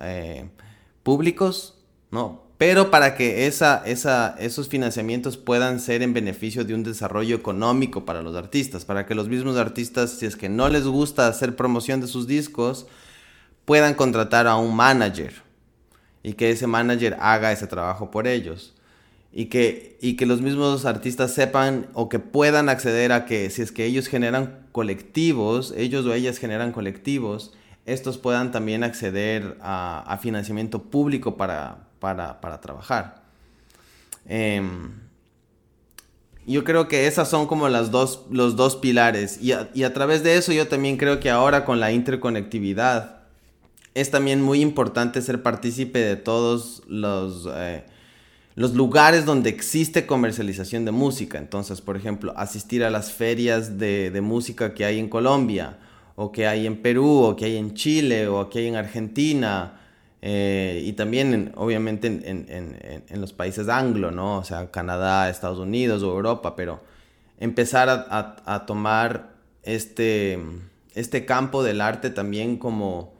públicos, 1.02 1.74
¿no? 2.10 2.49
Pero 2.60 2.90
para 2.90 3.14
que 3.14 3.46
esa, 3.46 3.82
esa, 3.86 4.36
esos 4.38 4.68
financiamientos 4.68 5.38
puedan 5.38 5.80
ser 5.80 6.02
en 6.02 6.12
beneficio 6.12 6.62
de 6.62 6.74
un 6.74 6.82
desarrollo 6.82 7.34
económico 7.34 8.04
para 8.04 8.20
los 8.20 8.36
artistas, 8.36 8.84
para 8.84 9.06
que 9.06 9.14
los 9.14 9.30
mismos 9.30 9.56
artistas, 9.56 10.10
si 10.10 10.26
es 10.26 10.36
que 10.36 10.50
no 10.50 10.68
les 10.68 10.84
gusta 10.84 11.26
hacer 11.26 11.56
promoción 11.56 12.02
de 12.02 12.06
sus 12.06 12.26
discos, 12.26 12.86
puedan 13.64 13.94
contratar 13.94 14.46
a 14.46 14.56
un 14.56 14.76
manager 14.76 15.32
y 16.22 16.34
que 16.34 16.50
ese 16.50 16.66
manager 16.66 17.16
haga 17.18 17.50
ese 17.50 17.66
trabajo 17.66 18.10
por 18.10 18.26
ellos. 18.26 18.74
Y 19.32 19.46
que, 19.46 19.96
y 20.02 20.16
que 20.16 20.26
los 20.26 20.42
mismos 20.42 20.84
artistas 20.84 21.32
sepan 21.32 21.86
o 21.94 22.10
que 22.10 22.18
puedan 22.18 22.68
acceder 22.68 23.12
a 23.12 23.24
que 23.24 23.48
si 23.48 23.62
es 23.62 23.72
que 23.72 23.86
ellos 23.86 24.06
generan 24.06 24.66
colectivos, 24.70 25.72
ellos 25.78 26.04
o 26.04 26.12
ellas 26.12 26.36
generan 26.36 26.72
colectivos, 26.72 27.54
estos 27.86 28.18
puedan 28.18 28.52
también 28.52 28.84
acceder 28.84 29.56
a, 29.62 30.18
financiamiento 30.20 30.82
público 30.82 31.38
para, 31.38 31.89
para, 32.00 32.40
para 32.40 32.60
trabajar. 32.60 33.22
Em, 34.26 34.92
yo 36.46 36.64
creo 36.64 36.88
que 36.88 37.06
esas 37.06 37.28
son 37.28 37.46
como 37.46 37.68
las 37.68 37.92
dos, 37.92 38.26
los 38.30 38.56
dos 38.56 38.74
pilares. 38.74 39.38
Y 39.40 39.52
a 39.52 39.92
través 39.92 40.24
de 40.24 40.36
eso 40.36 40.52
yo 40.52 40.66
también 40.66 40.96
creo 40.96 41.20
que 41.20 41.30
ahora 41.30 41.64
con 41.64 41.78
la 41.78 41.92
interconectividad, 41.92 43.20
es 43.94 44.10
también 44.10 44.40
muy 44.40 44.60
importante 44.60 45.20
ser 45.22 45.42
partícipe 45.42 45.98
de 45.98 46.16
todos 46.16 46.82
los, 46.86 47.48
eh, 47.52 47.84
los 48.54 48.74
lugares 48.74 49.24
donde 49.24 49.50
existe 49.50 50.06
comercialización 50.06 50.84
de 50.84 50.92
música. 50.92 51.38
Entonces, 51.38 51.80
por 51.80 51.96
ejemplo, 51.96 52.32
asistir 52.36 52.84
a 52.84 52.90
las 52.90 53.12
ferias 53.12 53.78
de, 53.78 54.18
música 54.22 54.74
que 54.74 54.84
hay 54.84 54.98
en 54.98 55.08
Colombia, 55.08 55.78
o 56.14 56.30
que 56.30 56.46
hay 56.46 56.66
en 56.66 56.80
Perú, 56.82 57.22
o 57.24 57.36
que 57.36 57.46
hay 57.46 57.56
en 57.56 57.74
Chile, 57.74 58.28
o 58.28 58.48
que 58.48 58.60
hay 58.60 58.66
en 58.68 58.76
Argentina. 58.76 59.79
Eh, 60.22 60.82
y 60.84 60.92
también, 60.92 61.52
obviamente, 61.56 62.06
en, 62.08 63.20
los 63.20 63.32
países 63.32 63.68
anglo, 63.68 64.10
¿no? 64.10 64.38
O 64.38 64.44
sea, 64.44 64.70
Canadá, 64.70 65.30
Estados 65.30 65.58
Unidos 65.58 66.02
o 66.02 66.12
Europa, 66.12 66.56
pero 66.56 66.80
empezar 67.38 67.88
a, 67.88 68.66
tomar 68.66 69.30
este, 69.62 70.38
este 70.94 71.24
campo 71.24 71.62
del 71.62 71.80
arte 71.80 72.10
también 72.10 72.56
como 72.56 73.18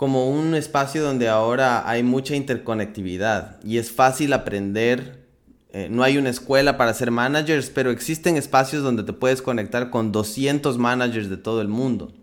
como 0.00 0.30
un 0.30 0.54
espacio 0.54 1.02
donde 1.02 1.28
ahora 1.28 1.86
hay 1.86 2.02
mucha 2.02 2.34
interconectividad 2.34 3.62
y 3.62 3.76
es 3.76 3.92
fácil 3.92 4.32
aprender. 4.32 5.26
Eh, 5.74 5.88
no 5.90 6.02
hay 6.02 6.16
una 6.16 6.30
escuela 6.30 6.78
para 6.78 6.94
ser 6.94 7.10
managers, 7.10 7.68
pero 7.68 7.90
existen 7.90 8.38
espacios 8.38 8.82
donde 8.82 9.02
te 9.02 9.12
puedes 9.12 9.42
conectar 9.42 9.90
con 9.90 10.10
200 10.10 10.78
managers 10.78 11.28
de 11.28 11.36
todo 11.36 11.60
el 11.60 11.68
mundo. 11.68 12.14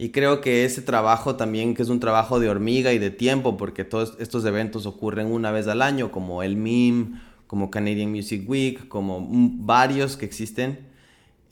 Y 0.00 0.12
creo 0.12 0.40
que 0.40 0.64
ese 0.64 0.80
trabajo 0.80 1.36
también, 1.36 1.74
que 1.74 1.82
es 1.82 1.90
un 1.90 2.00
trabajo 2.00 2.40
de 2.40 2.48
hormiga 2.48 2.94
y 2.94 2.98
de 2.98 3.10
tiempo, 3.10 3.58
porque 3.58 3.84
todos 3.84 4.14
estos 4.18 4.46
eventos 4.46 4.86
ocurren 4.86 5.26
una 5.26 5.50
vez 5.50 5.68
al 5.68 5.82
año, 5.82 6.10
como 6.10 6.42
el 6.42 6.56
MIM, 6.56 7.20
como 7.46 7.70
Canadian 7.70 8.10
Music 8.10 8.48
Week, 8.48 8.88
como 8.88 9.28
varios 9.28 10.16
que 10.16 10.24
existen, 10.24 10.88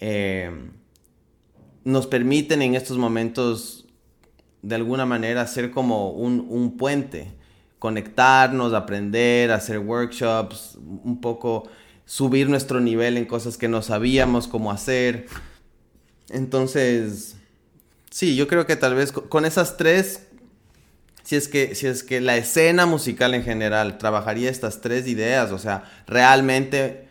eh, 0.00 0.50
nos 1.84 2.06
permiten 2.06 2.62
en 2.62 2.74
estos 2.74 2.96
momentos 2.96 3.86
de 4.62 4.76
alguna 4.76 5.04
manera 5.04 5.46
ser 5.46 5.70
como 5.70 6.12
un, 6.12 6.78
puente, 6.78 7.30
conectarnos, 7.78 8.72
aprender, 8.72 9.52
hacer 9.52 9.78
workshops, 9.78 10.78
un 11.04 11.20
poco 11.20 11.68
subir 12.06 12.48
nuestro 12.48 12.80
nivel 12.80 13.18
en 13.18 13.26
cosas 13.26 13.58
que 13.58 13.68
no 13.68 13.82
sabíamos 13.82 14.48
cómo 14.48 14.70
hacer. 14.70 15.26
Entonces, 16.30 17.37
sí, 18.18 18.34
yo 18.34 18.48
creo 18.48 18.66
que 18.66 18.74
tal 18.74 18.96
vez 18.96 19.12
con 19.12 19.44
esas 19.44 19.76
tres, 19.76 20.26
si 21.22 21.36
es 21.36 21.46
que, 21.46 21.76
si 21.76 21.86
es 21.86 22.02
que 22.02 22.20
la 22.20 22.36
escena 22.36 22.84
musical 22.84 23.32
en 23.32 23.44
general 23.44 23.96
trabajaría 23.96 24.50
estas 24.50 24.80
tres 24.80 25.06
ideas, 25.06 25.52
o 25.52 25.58
sea, 25.60 25.84
realmente 26.08 27.06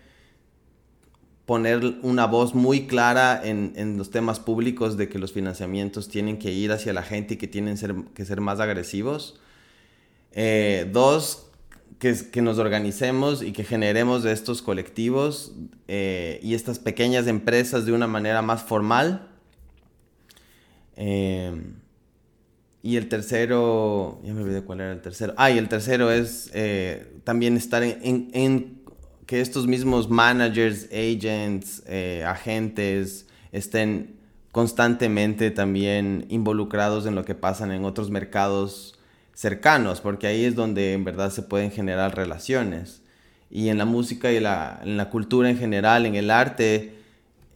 poner 1.46 1.82
una 2.02 2.26
voz 2.26 2.54
muy 2.54 2.88
clara 2.88 3.40
en, 3.42 3.98
los 3.98 4.12
temas 4.12 4.42
públicos 4.42 4.98
de 4.98 5.08
que 5.08 5.18
los 5.18 5.32
financiamientos 5.32 6.10
tienen 6.10 6.40
que 6.40 6.52
ir 6.52 6.74
hacia 6.74 6.92
la 6.92 7.04
gente 7.04 7.36
y 7.36 7.38
que 7.38 7.48
tienen 7.48 7.78
que 8.14 8.26
ser 8.26 8.42
más 8.42 8.60
agresivos. 8.60 9.40
Eh, 10.34 10.90
dos, 10.92 11.48
que, 12.00 12.14
que, 12.30 12.42
nos 12.42 12.58
organicemos 12.58 13.42
y 13.42 13.54
que 13.54 13.64
generemos 13.64 14.26
estos 14.26 14.62
colectivos 14.62 15.54
eh, 15.88 16.42
y 16.44 16.54
estas 16.54 16.80
pequeñas 16.80 17.28
empresas 17.28 17.86
de 17.86 17.94
una 17.94 18.08
manera 18.08 18.42
más 18.42 18.62
formal. 18.64 19.27
Eh, 20.98 21.54
y 22.84 22.98
el 22.98 23.08
tercero, 23.08 24.20
ya 24.24 24.34
me 24.34 24.42
olvidé 24.42 24.64
cuál 24.64 24.82
era 24.82 24.92
el 24.92 25.02
tercero. 25.02 25.34
Ah, 25.38 25.50
y 25.52 25.58
el 25.58 25.70
tercero 25.70 26.12
es 26.12 26.52
también 27.24 27.58
estar 27.58 27.84
en, 27.84 28.78
que 29.28 29.42
estos 29.42 29.68
mismos 29.68 30.10
managers, 30.10 30.86
agents, 30.86 31.84
eh, 31.86 32.24
agentes 32.26 33.28
estén 33.52 34.16
constantemente 34.54 35.52
también 35.52 36.26
involucrados 36.30 37.06
en 37.06 37.14
lo 37.14 37.26
que 37.26 37.36
pasa 37.36 37.66
en 37.66 37.84
otros 37.84 38.10
mercados 38.10 38.98
cercanos, 39.34 40.00
porque 40.00 40.28
ahí 40.28 40.46
es 40.46 40.56
donde 40.56 40.94
en 40.94 41.04
verdad 41.04 41.30
se 41.30 41.44
pueden 41.44 41.72
generar 41.72 42.16
relaciones. 42.16 43.02
Y 43.52 43.68
en 43.68 43.78
la 43.78 43.86
música 43.86 44.32
y 44.32 44.40
la, 44.40 44.80
en 44.82 44.96
la 44.96 45.10
cultura 45.10 45.50
en 45.50 45.58
general, 45.58 46.06
en 46.06 46.16
el 46.16 46.32
arte, 46.32 46.97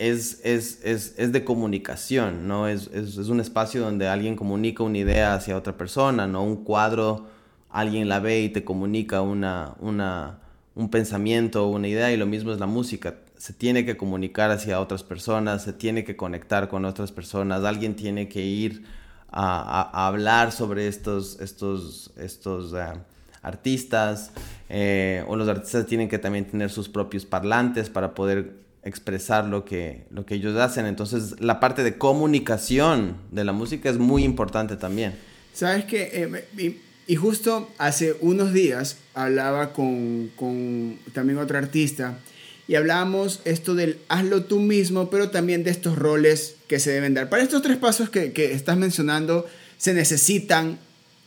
es, 0.01 0.41
es, 0.43 0.79
es, 0.83 1.13
es 1.17 1.31
de 1.31 1.43
comunicación, 1.43 2.47
¿no? 2.47 2.67
Es, 2.67 2.87
un 2.87 3.39
espacio 3.39 3.81
donde 3.81 4.07
alguien 4.07 4.35
comunica 4.35 4.81
una 4.81 4.97
idea 4.97 5.35
hacia 5.35 5.55
otra 5.55 5.77
persona, 5.77 6.25
¿no? 6.25 6.43
Un 6.43 6.63
cuadro, 6.63 7.27
alguien 7.69 8.09
la 8.09 8.19
ve 8.19 8.41
y 8.41 8.49
te 8.49 8.63
comunica 8.63 9.21
una, 9.21 9.75
una, 9.79 10.39
un 10.73 10.89
pensamiento, 10.89 11.67
una 11.67 11.87
idea, 11.87 12.11
y 12.11 12.17
lo 12.17 12.25
mismo 12.25 12.51
es 12.51 12.59
la 12.59 12.65
música. 12.65 13.17
Se 13.37 13.53
tiene 13.53 13.85
que 13.85 13.95
comunicar 13.95 14.49
hacia 14.49 14.79
otras 14.79 15.03
personas, 15.03 15.63
se 15.63 15.71
tiene 15.71 16.03
que 16.03 16.15
conectar 16.15 16.67
con 16.67 16.85
otras 16.85 17.11
personas, 17.11 17.63
alguien 17.63 17.95
tiene 17.95 18.27
que 18.27 18.41
ir 18.41 18.83
a, 19.29 20.07
hablar 20.07 20.51
sobre 20.51 20.87
estos, 20.87 21.39
estos, 21.39 22.11
estos 22.17 22.73
eh, 22.73 22.99
artistas, 23.43 24.31
eh, 24.67 25.23
o 25.27 25.35
los 25.35 25.47
artistas 25.47 25.85
tienen 25.85 26.09
que 26.09 26.17
también 26.17 26.45
tener 26.45 26.71
sus 26.71 26.89
propios 26.89 27.23
parlantes 27.23 27.91
para 27.91 28.15
poder 28.15 28.61
expresar 28.83 29.45
lo 29.45 29.63
que, 29.63 30.05
lo 30.09 30.25
que 30.25 30.35
ellos 30.35 30.57
hacen. 30.57 30.85
Entonces, 30.85 31.39
la 31.39 31.59
parte 31.59 31.83
de 31.83 31.97
comunicación 31.97 33.17
de 33.31 33.43
la 33.43 33.53
música 33.53 33.89
es 33.89 33.97
muy 33.97 34.23
importante 34.23 34.75
también. 34.75 35.13
Sabes 35.53 35.85
que, 35.85 36.09
eh, 36.57 36.77
y, 37.07 37.15
justo 37.15 37.69
hace 37.77 38.15
unos 38.21 38.53
días 38.53 38.97
hablaba 39.13 39.73
con, 39.73 40.31
con, 40.37 40.97
también 41.13 41.39
otro 41.39 41.57
artista 41.57 42.17
y 42.69 42.75
hablábamos 42.75 43.41
esto 43.43 43.75
del 43.75 43.97
hazlo 44.07 44.45
tú 44.45 44.61
mismo, 44.61 45.09
pero 45.09 45.29
también 45.29 45.63
de 45.63 45.71
estos 45.71 45.97
roles 45.97 46.55
que 46.67 46.79
se 46.79 46.91
deben 46.91 47.13
dar. 47.13 47.27
Para 47.27 47.43
estos 47.43 47.61
tres 47.61 47.75
pasos 47.75 48.09
que, 48.09 48.31
que 48.31 48.53
estás 48.53 48.77
mencionando, 48.77 49.45
se 49.77 49.93
necesitan 49.93 50.79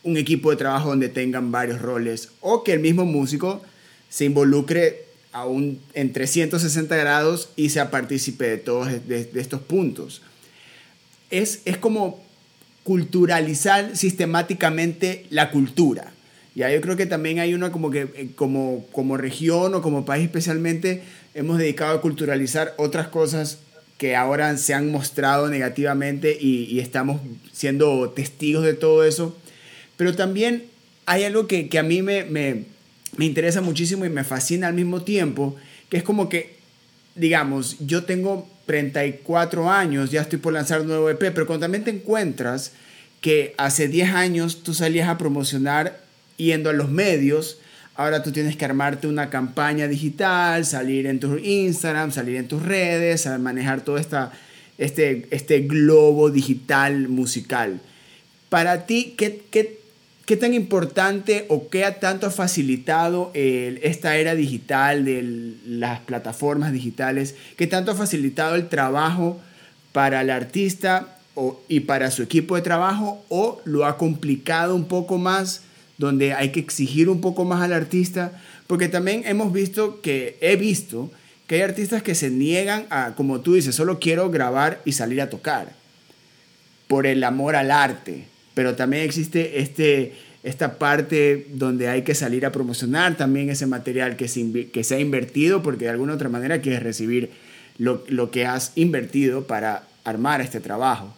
un 0.03 0.17
equipo 0.17 0.49
de 0.49 0.57
trabajo 0.57 0.89
donde 0.89 1.09
tengan 1.09 1.51
varios 1.51 1.81
roles 1.81 2.29
o 2.41 2.63
que 2.63 2.73
el 2.73 2.79
mismo 2.79 3.05
músico 3.05 3.61
se 4.09 4.25
involucre 4.25 5.04
aún 5.35 5.81
en 5.93 6.13
360 6.13 6.95
grados 6.95 7.49
y 7.57 7.69
sea 7.69 7.91
partícipe 7.91 8.47
de 8.47 8.57
todos 8.57 8.87
de, 9.05 9.29
estos 9.35 9.59
puntos. 9.59 10.21
Es, 11.29 11.59
es 11.65 11.75
como 11.77 12.23
culturalizar 12.85 13.97
sistemáticamente 13.97 15.25
la 15.29 15.51
cultura. 15.51 16.13
Ya 16.55 16.71
yo 16.71 16.79
creo 16.79 16.95
que 16.95 17.05
también 17.05 17.39
hay 17.39 17.53
una 17.53 17.73
como 17.73 17.91
que 17.91 18.07
eh, 18.15 18.29
como, 18.35 18.85
como 18.93 19.17
región 19.17 19.75
o 19.75 19.81
como 19.81 20.05
país 20.05 20.23
especialmente 20.23 21.03
hemos 21.33 21.57
dedicado 21.57 21.97
a 21.97 22.01
culturalizar 22.01 22.73
otras 22.77 23.09
cosas 23.09 23.57
que 23.97 24.15
ahora 24.15 24.55
se 24.55 24.73
han 24.73 24.89
mostrado 24.89 25.49
negativamente 25.49 26.37
y, 26.39 26.79
estamos 26.79 27.19
siendo 27.51 28.09
testigos 28.11 28.63
de 28.63 28.73
todo 28.73 29.03
eso. 29.03 29.35
Pero 29.97 30.15
también 30.15 30.63
hay 31.05 31.25
algo 31.25 31.47
que, 31.47 31.67
que 31.67 31.77
a 31.77 31.83
mí 31.83 32.01
me, 32.01 32.23
me 33.17 33.25
interesa 33.25 33.61
muchísimo 33.61 34.05
y 34.05 34.09
me 34.09 34.23
fascina 34.23 34.67
al 34.67 34.73
mismo 34.73 35.03
tiempo, 35.03 35.55
que 35.89 35.97
es 35.97 36.03
como 36.03 36.29
que, 36.29 36.55
digamos, 37.15 37.77
yo 37.79 38.03
tengo 38.03 38.47
34 38.65 39.71
años, 39.71 40.11
ya 40.11 40.21
estoy 40.21 40.39
por 40.39 40.53
lanzar 40.53 40.81
un 40.81 40.87
nuevo 40.87 41.09
EP, 41.09 41.19
pero 41.19 41.45
cuando 41.45 41.65
también 41.65 41.83
te 41.83 41.91
encuentras 41.91 42.73
que 43.21 43.53
hace 43.57 43.87
10 43.87 44.09
años 44.11 44.63
tú 44.63 44.73
salías 44.73 45.09
a 45.09 45.17
promocionar 45.17 45.99
yendo 46.37 46.69
a 46.69 46.73
los 46.73 46.89
medios, 46.89 47.59
ahora 47.95 48.23
tú 48.23 48.31
tienes 48.31 48.55
que 48.55 48.65
armarte 48.65 49.07
una 49.07 49.29
campaña 49.29 49.87
digital, 49.87 50.65
salir 50.65 51.07
en 51.07 51.19
tu 51.19 51.37
Instagram, 51.37 52.11
salir 52.11 52.35
en 52.35 52.47
tus 52.47 52.63
redes, 52.63 53.27
manejar 53.39 53.81
todo 53.81 53.97
esta, 53.97 54.33
este, 54.77 55.27
este 55.31 55.61
globo 55.61 56.29
digital 56.29 57.07
musical. 57.07 57.79
Para 58.49 58.85
ti, 58.85 59.15
¿qué, 59.17 59.41
qué 59.49 59.79
¿Qué 60.25 60.37
tan 60.37 60.55
importante 60.55 61.45
o 61.49 61.69
qué 61.69 61.85
tanto 61.99 62.25
ha 62.25 62.31
facilitado 62.31 63.29
esta 63.35 64.17
era 64.17 64.33
digital 64.33 65.05
de 65.05 65.53
las 65.67 65.99
plataformas 65.99 66.73
digitales? 66.73 67.35
¿Qué 67.57 67.67
tanto 67.67 67.91
ha 67.91 67.95
facilitado 67.95 68.55
el 68.55 68.67
trabajo 68.67 69.39
para 69.91 70.21
el 70.21 70.31
artista 70.31 71.19
y 71.67 71.81
para 71.81 72.09
su 72.09 72.23
equipo 72.23 72.55
de 72.55 72.63
trabajo 72.63 73.23
o 73.29 73.61
lo 73.65 73.85
ha 73.85 73.97
complicado 73.99 74.75
un 74.75 74.85
poco 74.85 75.19
más 75.19 75.61
donde 75.99 76.33
hay 76.33 76.51
que 76.51 76.59
exigir 76.59 77.07
un 77.07 77.21
poco 77.21 77.45
más 77.45 77.61
al 77.61 77.73
artista? 77.73 78.31
Porque 78.65 78.87
también 78.87 79.21
hemos 79.27 79.53
visto 79.53 80.01
que, 80.01 80.39
he 80.41 80.55
visto 80.55 81.11
que 81.45 81.55
hay 81.55 81.61
artistas 81.61 82.01
que 82.01 82.15
se 82.15 82.31
niegan 82.31 82.87
a, 82.89 83.13
como 83.15 83.41
tú 83.41 83.53
dices, 83.53 83.75
solo 83.75 83.99
quiero 83.99 84.31
grabar 84.31 84.81
y 84.85 84.93
salir 84.93 85.21
a 85.21 85.29
tocar 85.29 85.73
por 86.87 87.05
el 87.05 87.23
amor 87.23 87.55
al 87.55 87.69
arte 87.69 88.25
pero 88.55 88.75
también 88.75 89.03
existe 89.03 89.59
este, 89.59 90.13
esta 90.41 90.79
parte 90.79 91.45
donde 91.51 91.87
hay 91.87 92.01
que 92.01 92.15
salir 92.15 92.45
a 92.45 92.51
promocionar 92.51 93.15
también 93.17 93.51
ese 93.51 93.67
material 93.67 94.15
que 94.15 94.27
se, 94.27 94.69
que 94.69 94.83
se 94.83 94.95
ha 94.95 94.99
invertido, 94.99 95.61
porque 95.61 95.85
de 95.85 95.91
alguna 95.91 96.13
otra 96.13 96.29
manera 96.29 96.61
quieres 96.61 96.81
recibir 96.81 97.29
lo, 97.77 98.03
lo 98.07 98.31
que 98.31 98.47
has 98.47 98.71
invertido 98.75 99.45
para 99.45 99.83
armar 100.03 100.41
este 100.41 100.59
trabajo. 100.59 101.13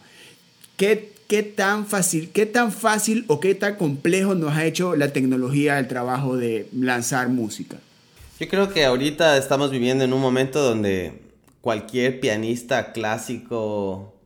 ¿Qué, 0.76 1.12
qué, 1.28 1.42
tan 1.42 1.86
fácil, 1.86 2.30
¿Qué 2.30 2.46
tan 2.46 2.72
fácil 2.72 3.24
o 3.28 3.38
qué 3.40 3.54
tan 3.54 3.76
complejo 3.76 4.34
nos 4.34 4.54
ha 4.54 4.64
hecho 4.64 4.96
la 4.96 5.12
tecnología 5.12 5.76
del 5.76 5.88
trabajo 5.88 6.36
de 6.36 6.66
lanzar 6.72 7.28
música? 7.28 7.78
Yo 8.40 8.48
creo 8.48 8.72
que 8.72 8.84
ahorita 8.84 9.36
estamos 9.36 9.70
viviendo 9.70 10.04
en 10.04 10.12
un 10.12 10.20
momento 10.20 10.62
donde 10.62 11.20
cualquier 11.60 12.20
pianista 12.20 12.92
clásico 12.92 14.17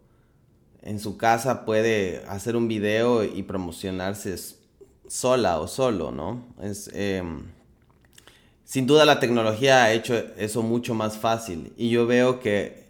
en 0.82 0.98
su 0.98 1.16
casa 1.16 1.64
puede 1.64 2.24
hacer 2.28 2.56
un 2.56 2.68
video 2.68 3.24
y 3.24 3.42
promocionarse 3.42 4.36
sola 5.08 5.60
o 5.60 5.68
solo, 5.68 6.10
¿no? 6.10 6.44
Es, 6.60 6.90
em, 6.92 7.42
sin 8.64 8.86
duda 8.86 9.04
la 9.04 9.20
tecnología 9.20 9.84
ha 9.84 9.92
hecho 9.92 10.14
eso 10.36 10.62
mucho 10.62 10.94
más 10.94 11.18
fácil 11.18 11.72
y 11.76 11.90
yo 11.90 12.06
veo 12.06 12.40
que 12.40 12.82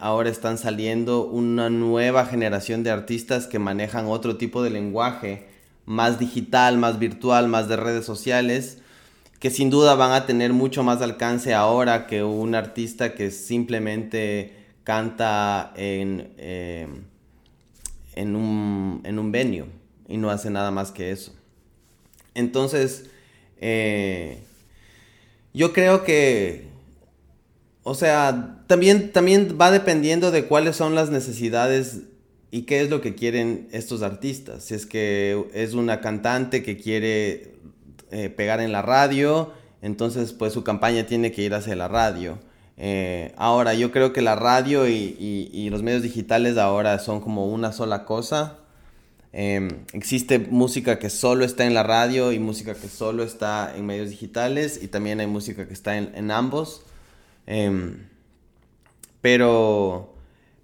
ahora 0.00 0.30
están 0.30 0.58
saliendo 0.58 1.24
una 1.24 1.70
nueva 1.70 2.26
generación 2.26 2.82
de 2.82 2.90
artistas 2.90 3.46
que 3.46 3.58
manejan 3.58 4.06
otro 4.06 4.36
tipo 4.36 4.62
de 4.62 4.70
lenguaje, 4.70 5.46
más 5.84 6.18
digital, 6.18 6.78
más 6.78 6.98
virtual, 6.98 7.48
más 7.48 7.68
de 7.68 7.76
redes 7.76 8.04
sociales, 8.04 8.78
que 9.38 9.50
sin 9.50 9.70
duda 9.70 9.94
van 9.94 10.12
a 10.12 10.26
tener 10.26 10.52
mucho 10.52 10.82
más 10.82 11.02
alcance 11.02 11.54
ahora 11.54 12.06
que 12.06 12.22
un 12.24 12.54
artista 12.54 13.14
que 13.14 13.30
simplemente 13.30 14.54
canta 14.84 15.72
en... 15.76 16.32
Em, 16.38 17.15
en 18.16 18.34
un, 18.34 19.02
en 19.04 19.18
un 19.18 19.32
y 20.08 20.16
no 20.16 20.30
hace 20.30 20.50
nada 20.50 20.70
más 20.70 20.90
que 20.90 21.12
eso. 21.12 21.32
Entonces, 22.34 23.06
eh, 23.60 24.38
yo 25.54 25.72
creo 25.72 26.04
que, 26.04 26.68
o 27.82 27.94
sea, 27.94 28.62
también, 28.66 29.12
también 29.12 29.56
va 29.60 29.70
dependiendo 29.70 30.30
de 30.30 30.46
cuáles 30.46 30.76
son 30.76 30.94
las 30.94 31.10
necesidades 31.10 32.00
y 32.50 32.62
qué 32.62 32.80
es 32.80 32.90
lo 32.90 33.00
que 33.00 33.14
quieren 33.14 33.68
estos 33.72 34.02
artistas. 34.02 34.64
Si 34.64 34.74
es 34.74 34.86
que 34.86 35.46
es 35.54 35.74
una 35.74 36.00
cantante 36.00 36.62
que 36.62 36.76
quiere 36.76 37.54
eh, 38.10 38.30
pegar 38.30 38.60
en 38.60 38.72
la 38.72 38.82
radio, 38.82 39.52
entonces 39.82 40.32
pues 40.32 40.52
su 40.52 40.64
campaña 40.64 41.06
tiene 41.06 41.32
que 41.32 41.42
ir 41.42 41.54
hacia 41.54 41.76
la 41.76 41.88
radio. 41.88 42.38
Eh, 42.76 43.32
ahora, 43.36 43.74
yo 43.74 43.90
creo 43.90 44.12
que 44.12 44.22
la 44.22 44.36
radio 44.36 44.88
y, 44.88 45.68
los 45.70 45.82
medios 45.82 46.02
digitales 46.02 46.58
ahora 46.58 46.98
son 46.98 47.20
como 47.20 47.46
una 47.46 47.72
sola 47.72 48.04
cosa. 48.04 48.58
Em, 49.32 49.68
existe 49.92 50.38
música 50.38 50.98
que 50.98 51.10
solo 51.10 51.44
está 51.44 51.66
en 51.66 51.74
la 51.74 51.82
radio 51.82 52.32
y 52.32 52.38
música 52.38 52.74
que 52.74 52.88
solo 52.88 53.22
está 53.22 53.76
en 53.76 53.84
medios 53.84 54.08
digitales 54.10 54.80
y 54.82 54.88
también 54.88 55.20
hay 55.20 55.26
música 55.26 55.66
que 55.66 55.74
está 55.74 55.96
en, 55.98 56.30
ambos. 56.30 56.84
Em, 57.46 58.08
pero, 59.20 60.14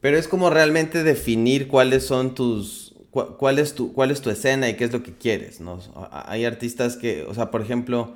pero 0.00 0.18
es 0.18 0.28
como 0.28 0.50
realmente 0.50 1.02
definir 1.02 1.68
cuáles 1.68 2.06
son 2.06 2.34
tus, 2.34 2.94
cuál, 3.10 3.58
es 3.58 3.74
tu, 3.74 3.92
cuál 3.92 4.10
es 4.10 4.22
tu 4.22 4.30
escena 4.30 4.68
y 4.68 4.74
qué 4.74 4.84
es 4.84 4.92
lo 4.92 5.02
que 5.02 5.14
quieres, 5.14 5.60
¿no? 5.60 5.80
Hay 6.10 6.44
artistas 6.44 6.96
que, 6.96 7.24
o 7.24 7.34
sea, 7.34 7.50
por 7.50 7.60
ejemplo, 7.60 8.14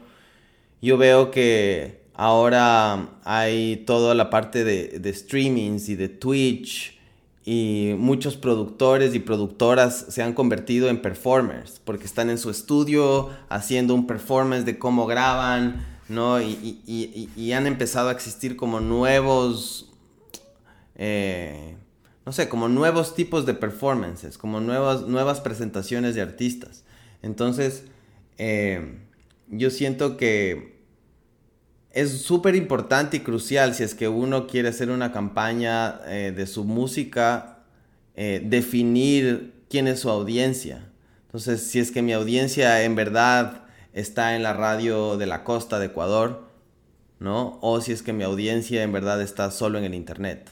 yo 0.81 0.97
veo 0.97 1.31
que 1.31 2.06
Ahora 2.19 3.11
hay 3.25 3.85
toda 3.87 4.15
la 4.15 4.31
parte 4.31 4.65
de, 4.65 4.99
de 4.99 5.13
streamings 5.13 5.89
y 5.89 5.97
de 5.97 6.09
Twitch 6.09 6.97
y 7.49 7.95
muchos 7.97 8.37
productores 8.37 9.15
y 9.15 9.21
productoras 9.21 10.07
se 10.09 10.21
han 10.21 10.33
convertido 10.33 10.89
en 10.89 11.01
performers 11.01 11.81
porque 11.85 12.05
están 12.05 12.29
en 12.29 12.39
su 12.39 12.51
estudio 12.51 13.31
haciendo 13.49 13.95
un 13.95 14.09
performance 14.09 14.65
de 14.65 14.81
cómo 14.81 15.07
graban, 15.07 15.87
¿no? 16.09 16.41
Y, 16.41 17.53
han 17.53 17.69
empezado 17.69 18.09
a 18.09 18.13
existir 18.13 18.57
como 18.57 18.81
nuevos, 18.81 19.93
eh, 20.97 21.77
no 22.27 22.33
sé, 22.33 22.49
como 22.49 22.69
nuevos 22.69 23.15
tipos 23.15 23.47
de 23.47 23.55
performances, 23.55 24.39
como 24.39 24.59
nuevas, 24.59 25.03
nuevas 25.03 25.41
presentaciones 25.41 26.17
de 26.17 26.23
artistas. 26.23 26.83
Entonces, 27.23 27.85
eh, 28.39 28.99
yo 29.49 29.71
siento 29.71 30.17
que 30.17 30.76
es 31.97 32.21
súper 32.21 32.55
importante 32.57 33.17
y 33.17 33.21
crucial 33.21 33.75
si 33.75 33.83
es 33.83 33.95
que 33.95 34.07
uno 34.07 34.47
quiere 34.47 34.69
hacer 34.69 34.91
una 34.91 35.13
campaña 35.13 35.99
eh, 36.07 36.31
de 36.37 36.47
su 36.47 36.65
música, 36.65 37.61
eh, 38.15 38.43
definir 38.45 39.55
quién 39.71 39.89
es 39.89 40.01
su 40.01 40.11
audiencia, 40.11 40.93
Entonces, 41.25 41.63
si 41.63 41.79
es 41.79 41.91
que 41.91 42.03
mi 42.03 42.13
audiencia 42.13 42.83
en 42.85 42.97
verdad 42.97 43.65
está 43.95 44.37
en 44.37 44.43
la 44.43 44.53
radio 44.53 45.17
de 45.17 45.25
la 45.25 45.43
costa 45.43 45.79
de 45.79 45.87
Ecuador, 45.87 46.47
¿no? 47.19 47.59
O 47.63 47.81
si 47.81 47.93
es 47.93 48.03
que 48.03 48.13
mi 48.13 48.25
audiencia 48.25 48.83
en 48.83 48.93
verdad 48.93 49.23
está 49.23 49.51
solo 49.51 49.79
en 49.79 49.85
el 49.85 49.95
internet. 49.95 50.51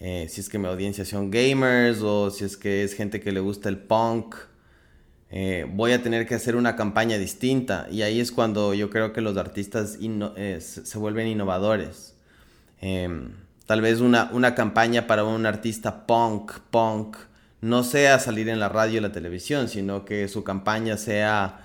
Eh, 0.00 0.26
si 0.28 0.40
es 0.40 0.48
que 0.48 0.58
mi 0.58 0.66
audiencia 0.66 1.04
son 1.04 1.30
gamers 1.30 2.00
o 2.02 2.32
si 2.32 2.44
es 2.44 2.56
que 2.56 2.82
es 2.82 2.94
gente 2.94 3.20
que 3.20 3.30
le 3.30 3.38
gusta 3.38 3.68
el 3.68 3.78
punk, 3.78 4.34
eh, 5.32 5.66
voy 5.68 5.92
a 5.92 6.02
tener 6.02 6.26
que 6.26 6.34
hacer 6.34 6.56
una 6.56 6.76
campaña 6.76 7.16
distinta 7.16 7.88
y 7.90 8.02
ahí 8.02 8.20
es 8.20 8.30
cuando 8.30 8.74
yo 8.74 8.90
creo 8.90 9.12
que 9.12 9.22
los 9.22 9.36
artistas 9.38 9.98
eh, 10.36 10.60
se 10.60 10.98
vuelven 10.98 11.26
innovadores. 11.26 12.14
Em, 12.80 13.30
tal 13.66 13.80
vez 13.80 14.00
una, 14.00 14.30
una 14.32 14.54
campaña 14.54 15.06
para 15.06 15.24
un 15.24 15.46
artista 15.46 16.06
punk, 16.06 16.52
punk, 16.70 17.16
no 17.62 17.82
sea 17.82 18.18
salir 18.18 18.48
en 18.48 18.60
la 18.60 18.68
radio 18.68 18.98
y 18.98 19.00
la 19.00 19.12
televisión, 19.12 19.68
sino 19.68 20.04
que 20.04 20.28
su 20.28 20.44
campaña 20.44 20.96
sea 20.96 21.62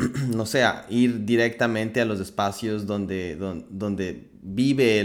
no 0.28 0.46
sé, 0.46 0.64
ir 0.88 1.24
directamente 1.24 2.00
a 2.00 2.04
los 2.04 2.20
espacios 2.20 2.86
donde, 2.86 3.36
donde, 3.36 4.28
vive 4.42 5.04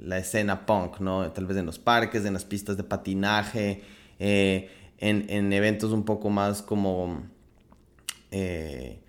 la 0.00 0.18
escena 0.18 0.66
punk, 0.66 0.98
¿no? 0.98 1.30
Tal 1.30 1.46
vez 1.46 1.56
en 1.58 1.66
los 1.66 1.78
parques, 1.78 2.24
en 2.24 2.32
las 2.32 2.44
pistas 2.44 2.76
de 2.76 2.82
patinaje, 2.82 3.82
eh, 4.18 4.68
en, 4.98 5.52
eventos 5.52 5.92
un 5.92 6.04
poco 6.04 6.30
más 6.30 6.62
como 6.62 7.22
eh, 8.30 9.00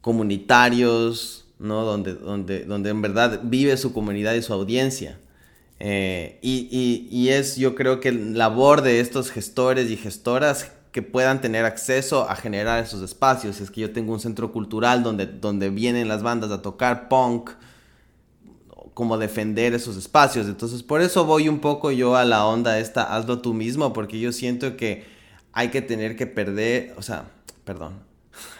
comunitarios, 0.00 1.46
¿no? 1.58 1.84
Donde, 1.84 2.14
donde, 2.14 2.64
donde 2.64 2.90
en 2.90 3.02
verdad 3.02 3.40
vive 3.42 3.76
su 3.76 3.92
comunidad 3.92 4.34
y 4.34 4.42
su 4.42 4.52
audiencia. 4.52 5.18
Eh, 5.80 6.38
y, 6.42 7.08
y 7.10 7.28
es, 7.30 7.56
yo 7.56 7.74
creo 7.74 8.00
que 8.00 8.12
labor 8.12 8.82
de 8.82 9.00
estos 9.00 9.30
gestores 9.30 9.90
y 9.90 9.96
gestoras 9.96 10.72
que 10.94 11.02
puedan 11.02 11.40
tener 11.40 11.64
acceso 11.64 12.30
a 12.30 12.36
generar 12.36 12.80
esos 12.84 13.02
espacios. 13.02 13.60
Es 13.60 13.72
que 13.72 13.80
yo 13.80 13.92
tengo 13.92 14.12
un 14.12 14.20
centro 14.20 14.52
cultural 14.52 15.02
donde, 15.02 15.26
donde 15.26 15.68
vienen 15.68 16.06
las 16.06 16.22
bandas 16.22 16.52
a 16.52 16.62
tocar 16.62 17.08
punk, 17.08 17.50
como 18.94 19.18
defender 19.18 19.74
esos 19.74 19.96
espacios. 19.96 20.46
Entonces, 20.46 20.82
por 20.82 21.02
eso 21.02 21.24
voy 21.24 21.48
un 21.48 21.58
poco 21.58 21.90
yo 21.90 22.16
a 22.16 22.24
la 22.24 22.46
onda 22.46 22.78
esta, 22.78 23.14
hazlo 23.14 23.40
tú 23.40 23.52
mismo, 23.52 23.92
porque 23.92 24.18
yo 24.20 24.32
siento 24.32 24.76
que 24.76 25.04
hay 25.52 25.68
que 25.68 25.82
tener 25.82 26.16
que 26.16 26.26
perder, 26.26 26.94
o 26.96 27.02
sea, 27.02 27.26
perdón. 27.64 28.00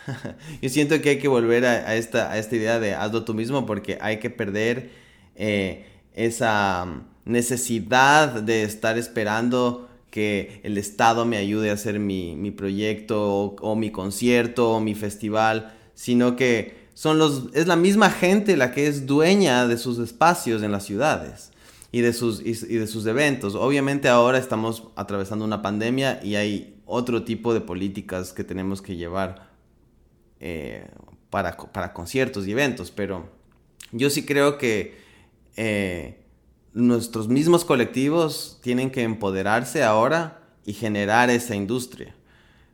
yo 0.63 0.69
siento 0.69 1.01
que 1.01 1.11
hay 1.11 1.19
que 1.19 1.29
volver 1.29 1.65
a, 1.65 1.95
esta, 1.97 2.31
a 2.31 2.39
esta 2.39 2.57
idea 2.57 2.79
de 2.79 2.95
hazlo 2.95 3.25
tú 3.25 3.35
mismo, 3.35 3.65
porque 3.65 3.99
hay 4.01 4.19
que 4.19 4.31
perder 4.31 4.91
eh, 5.37 5.87
esa 6.15 6.87
necesidad 7.25 8.43
de 8.43 8.65
estar 8.65 8.99
esperando 8.99 9.89
que 10.11 10.61
el 10.63 10.79
Estado 10.79 11.25
me 11.25 11.39
ayude 11.39 11.71
a 11.71 11.73
hacer 11.73 11.99
mi, 11.99 12.51
proyecto 12.53 13.57
o, 13.61 13.75
mi 13.75 13.91
concierto 13.91 14.71
o 14.71 14.81
mi 14.81 14.95
festival, 14.95 15.75
sino 15.95 16.37
que 16.37 16.84
es 17.53 17.67
la 17.67 17.77
misma 17.77 18.11
gente 18.11 18.57
la 18.57 18.73
que 18.73 18.87
es 18.87 19.07
dueña 19.07 19.67
de 19.67 19.79
sus 19.79 19.99
espacios 19.99 20.63
en 20.63 20.73
las 20.73 20.85
ciudades 20.85 21.51
y 21.93 22.01
de 22.01 22.13
sus, 22.13 22.41
y, 22.41 22.53
de 22.55 22.87
sus 22.87 23.07
eventos. 23.07 23.55
Obviamente 23.55 24.09
ahora 24.09 24.39
estamos 24.39 24.85
atravesando 24.97 25.45
una 25.45 25.63
pandemia 25.63 26.21
y 26.23 26.37
hay 26.37 26.81
otro 26.87 27.25
tipo 27.25 27.55
de 27.55 27.61
políticas 27.61 28.33
que 28.33 28.45
tenemos 28.45 28.83
que 28.83 28.97
llevar 28.97 29.51
eh, 30.41 30.89
para, 31.31 31.57
conciertos 31.93 32.47
y 32.47 32.53
eventos, 32.53 32.91
pero 32.91 33.29
yo 33.93 34.11
sí 34.11 34.25
creo 34.25 34.59
que... 34.59 35.03
Eh, 35.57 36.21
nuestros 36.75 37.29
mismos 37.29 37.65
colectivos 37.65 38.59
tienen 38.61 38.91
que 38.91 39.05
empoderarse 39.05 39.85
ahora 39.85 40.43
y 40.67 40.73
generar 40.73 41.31
esa 41.31 41.55
industria. 41.55 42.15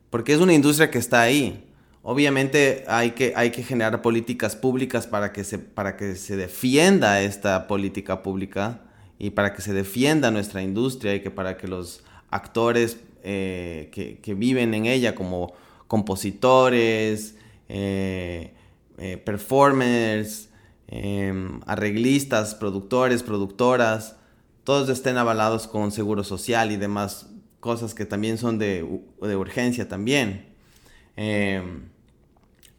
Porque 0.09 0.33
es 0.33 0.39
una 0.39 0.53
industria 0.53 0.89
que 0.89 0.97
está 0.97 1.21
ahí. 1.21 1.70
Obviamente 2.03 2.83
hay 2.87 3.11
que, 3.11 3.33
hay 3.35 3.51
que 3.51 3.63
generar 3.63 4.01
políticas 4.01 4.55
públicas 4.55 5.07
para 5.07 5.31
que, 5.31 5.43
se, 5.43 5.59
para 5.59 5.97
que 5.97 6.15
se 6.15 6.35
defienda 6.35 7.21
esta 7.21 7.67
política 7.67 8.23
pública 8.23 8.81
y 9.19 9.29
para 9.31 9.53
que 9.53 9.61
se 9.61 9.73
defienda 9.73 10.31
nuestra 10.31 10.63
industria 10.63 11.13
y 11.13 11.21
que 11.21 11.29
para 11.29 11.57
que 11.57 11.67
los 11.67 12.03
actores 12.31 12.97
eh, 13.23 13.89
que, 13.91 14.33
viven 14.33 14.73
en 14.73 14.87
ella 14.87 15.13
como 15.13 15.53
compositores, 15.87 17.35
eh, 17.69 18.53
eh, 18.97 19.17
performers, 19.17 20.49
Em, 20.93 21.61
arreglistas, 21.67 22.53
productores, 22.53 23.23
productoras, 23.23 24.17
todos 24.65 24.89
estén 24.89 25.15
avalados 25.17 25.65
con 25.65 25.93
seguro 25.93 26.25
social 26.25 26.69
y 26.69 26.75
demás 26.75 27.29
cosas 27.61 27.95
que 27.95 28.05
también 28.05 28.37
son 28.37 28.59
de, 28.59 28.83
urgencia 29.21 29.87
también. 29.87 30.47
Em, 31.15 31.83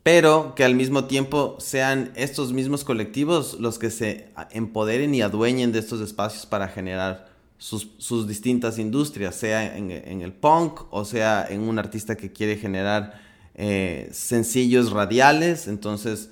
pero 0.03 0.55
que 0.57 0.65
al 0.65 0.75
mismo 0.75 1.05
tiempo 1.05 1.57
sean 1.61 2.13
estos 2.17 2.53
mismos 2.53 2.85
colectivos 2.85 3.59
los 3.61 3.79
que 3.79 3.91
se 3.91 4.29
empoderen 4.51 5.15
y 5.15 5.23
adueñen 5.23 5.73
de 5.73 5.79
estos 5.79 6.01
espacios 6.01 6.47
para 6.47 6.69
generar 6.69 7.31
sus, 7.59 8.27
distintas 8.27 8.79
industrias, 8.79 9.37
sea 9.37 9.77
en, 9.77 9.93
el 9.93 10.33
punk 10.33 10.81
o 10.91 11.05
sea 11.05 11.47
en 11.49 11.61
un 11.61 11.79
artista 11.79 12.17
que 12.17 12.33
quiere 12.33 12.57
generar 12.57 13.21
eh, 13.55 14.09
sencillos 14.13 14.91
radiales, 14.91 15.69
entonces 15.69 16.31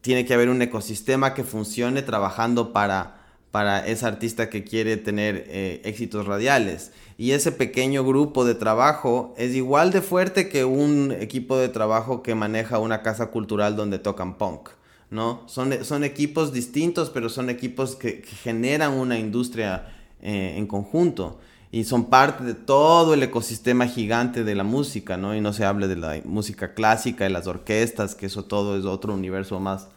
tiene 0.00 0.24
que 0.26 0.34
haber 0.34 0.48
un 0.48 0.60
ecosistema 0.60 1.32
que 1.32 1.44
funcione 1.44 2.02
trabajando 2.02 2.72
para, 2.72 3.21
para 3.52 3.86
ese 3.86 4.06
artista 4.06 4.50
que 4.50 4.64
quiere 4.64 4.96
tener 4.96 5.44
eh, 5.46 5.80
éxitos 5.84 6.26
radiales. 6.26 6.90
Y 7.18 7.32
ese 7.32 7.52
pequeño 7.52 8.04
grupo 8.04 8.44
de 8.44 8.54
trabajo 8.54 9.34
es 9.36 9.54
igual 9.54 9.92
de 9.92 10.00
fuerte 10.00 10.48
que 10.48 10.64
un 10.64 11.12
equipo 11.12 11.58
de 11.58 11.68
trabajo 11.68 12.22
que 12.22 12.34
maneja 12.34 12.78
una 12.78 13.02
casa 13.02 13.26
cultural 13.26 13.76
donde 13.76 13.98
tocan 13.98 14.38
punk. 14.38 14.70
¿no? 15.10 15.42
Son, 15.46 15.84
son 15.84 16.02
equipos 16.02 16.54
distintos, 16.54 17.10
pero 17.10 17.28
son 17.28 17.50
equipos 17.50 17.94
que, 17.94 18.22
generan 18.42 18.94
una 18.94 19.18
industria 19.18 19.94
eh, 20.22 20.54
en 20.56 20.66
conjunto 20.66 21.38
y 21.70 21.84
son 21.84 22.06
parte 22.06 22.44
de 22.44 22.54
todo 22.54 23.12
el 23.12 23.22
ecosistema 23.22 23.86
gigante 23.86 24.44
de 24.44 24.54
la 24.54 24.64
música, 24.64 25.16
¿no? 25.16 25.34
Y 25.34 25.40
no 25.40 25.54
se 25.54 25.64
hable 25.64 25.88
de 25.88 25.96
la 25.96 26.20
música 26.24 26.74
clásica, 26.74 27.24
de 27.24 27.30
las 27.30 27.46
orquestas, 27.46 28.14
que 28.14 28.26
eso 28.26 28.44
todo 28.44 28.78
es 28.78 28.84
otro 28.84 29.14
universo 29.14 29.58
más 29.58 29.88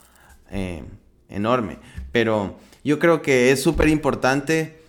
eh, 0.52 0.84
enorme. 1.28 1.80
Pero 2.13 2.56
yo 2.86 3.00
creo 3.00 3.21
que 3.21 3.52
es 3.52 3.62
súper 3.62 3.89
importante 3.89 4.80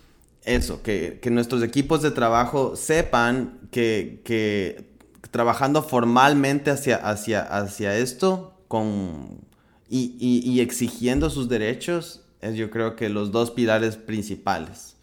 eso, 0.44 0.82
que, 0.82 1.20
nuestros 1.30 1.62
equipos 1.64 2.02
de 2.02 2.12
trabajo 2.12 2.76
sepan 2.76 3.58
que, 3.72 4.92
trabajando 5.32 5.82
formalmente 5.82 6.70
hacia, 6.70 6.96
hacia, 6.96 7.42
hacia 7.42 7.96
esto 7.96 8.54
con, 8.68 9.40
y 9.88 10.60
exigiendo 10.60 11.30
sus 11.30 11.48
derechos, 11.48 12.22
es 12.40 12.54
yo 12.54 12.70
creo 12.70 12.94
que 12.94 13.08
los 13.08 13.32
dos 13.32 13.50
pilares 13.50 13.96
principales 13.96 14.96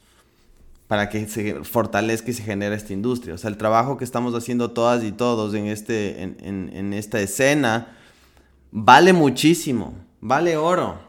para 0.88 1.10
que 1.10 1.28
se 1.28 1.64
fortalezca 1.64 2.30
y 2.30 2.34
se 2.34 2.44
genere 2.44 2.76
esta 2.76 2.94
industria. 2.94 3.34
O 3.34 3.38
sea, 3.40 3.50
el 3.50 3.58
trabajo 3.58 3.98
que 3.98 4.04
estamos 4.04 4.36
haciendo 4.36 4.72
todas 4.72 5.04
y 5.04 5.12
todos 5.12 5.56
en, 5.56 5.66
este, 5.66 6.22
en, 6.22 6.94
esta 6.94 7.20
escena 7.20 7.98
vale 8.72 9.12
muchísimo, 9.12 9.96
vale 10.22 10.56
oro. 10.56 11.00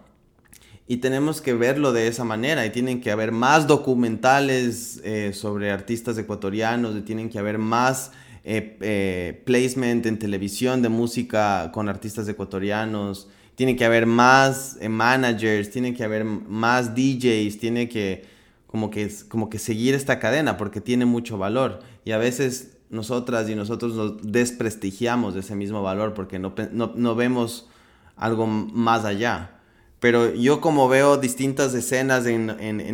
Y 0.87 0.99
tenemos 0.99 1.40
que 1.40 1.55
verlo 1.55 1.92
de 1.92 2.09
esa 2.09 2.25
manera. 2.25 2.66
Y 2.66 2.70
tienen 2.70 3.01
que 3.01 3.11
haber 3.11 3.33
más 3.33 3.66
documentales 3.66 5.01
eh, 5.05 5.33
sobre 5.33 5.70
artistas 5.70 6.18
ecuatorianos. 6.18 6.97
Y 6.97 7.03
tienen 7.03 7.31
que 7.31 7.38
haber 7.38 7.59
más 7.59 8.12
eh, 8.44 8.77
eh, 8.81 9.42
placement 9.44 10.05
en 10.07 10.18
televisión 10.18 10.83
de 10.83 10.88
música 10.88 11.70
con 11.73 11.88
artistas 11.88 12.29
ecuatorianos. 12.29 13.29
Tiene 13.55 13.77
que 13.77 13.85
haber 13.85 14.07
más 14.07 14.79
managers. 14.88 15.70
Tiene 15.70 15.94
que 15.94 16.05
haber 16.05 16.25
más 16.25 16.94
DJs. 16.94 17.59
Tiene 17.59 17.88
que 17.88 18.35
como 18.75 18.90
que, 18.90 19.09
como 19.29 19.51
que 19.51 19.61
seguir 19.61 19.94
esta 19.94 20.18
cadena 20.18 20.57
porque 20.57 20.81
tiene 20.81 21.07
mucho 21.07 21.38
valor. 21.38 21.79
Y 22.05 22.11
a 22.11 22.18
veces 22.18 22.77
nosotras 22.90 23.49
y 23.49 23.55
nosotros 23.55 23.94
nos 23.94 24.33
desprestigiamos 24.33 25.35
de 25.35 25.40
ese 25.40 25.55
mismo 25.55 25.81
valor 25.81 26.12
porque 26.12 26.40
no, 26.40 26.55
no, 26.73 27.14
vemos 27.14 27.68
algo 28.16 28.49
más 28.49 29.05
allá. 29.05 29.61
Pero 30.05 30.35
yo 30.35 30.61
como 30.61 30.87
veo 30.87 31.17
distintas 31.17 31.73
escenas 31.73 32.27
en, 32.27 32.51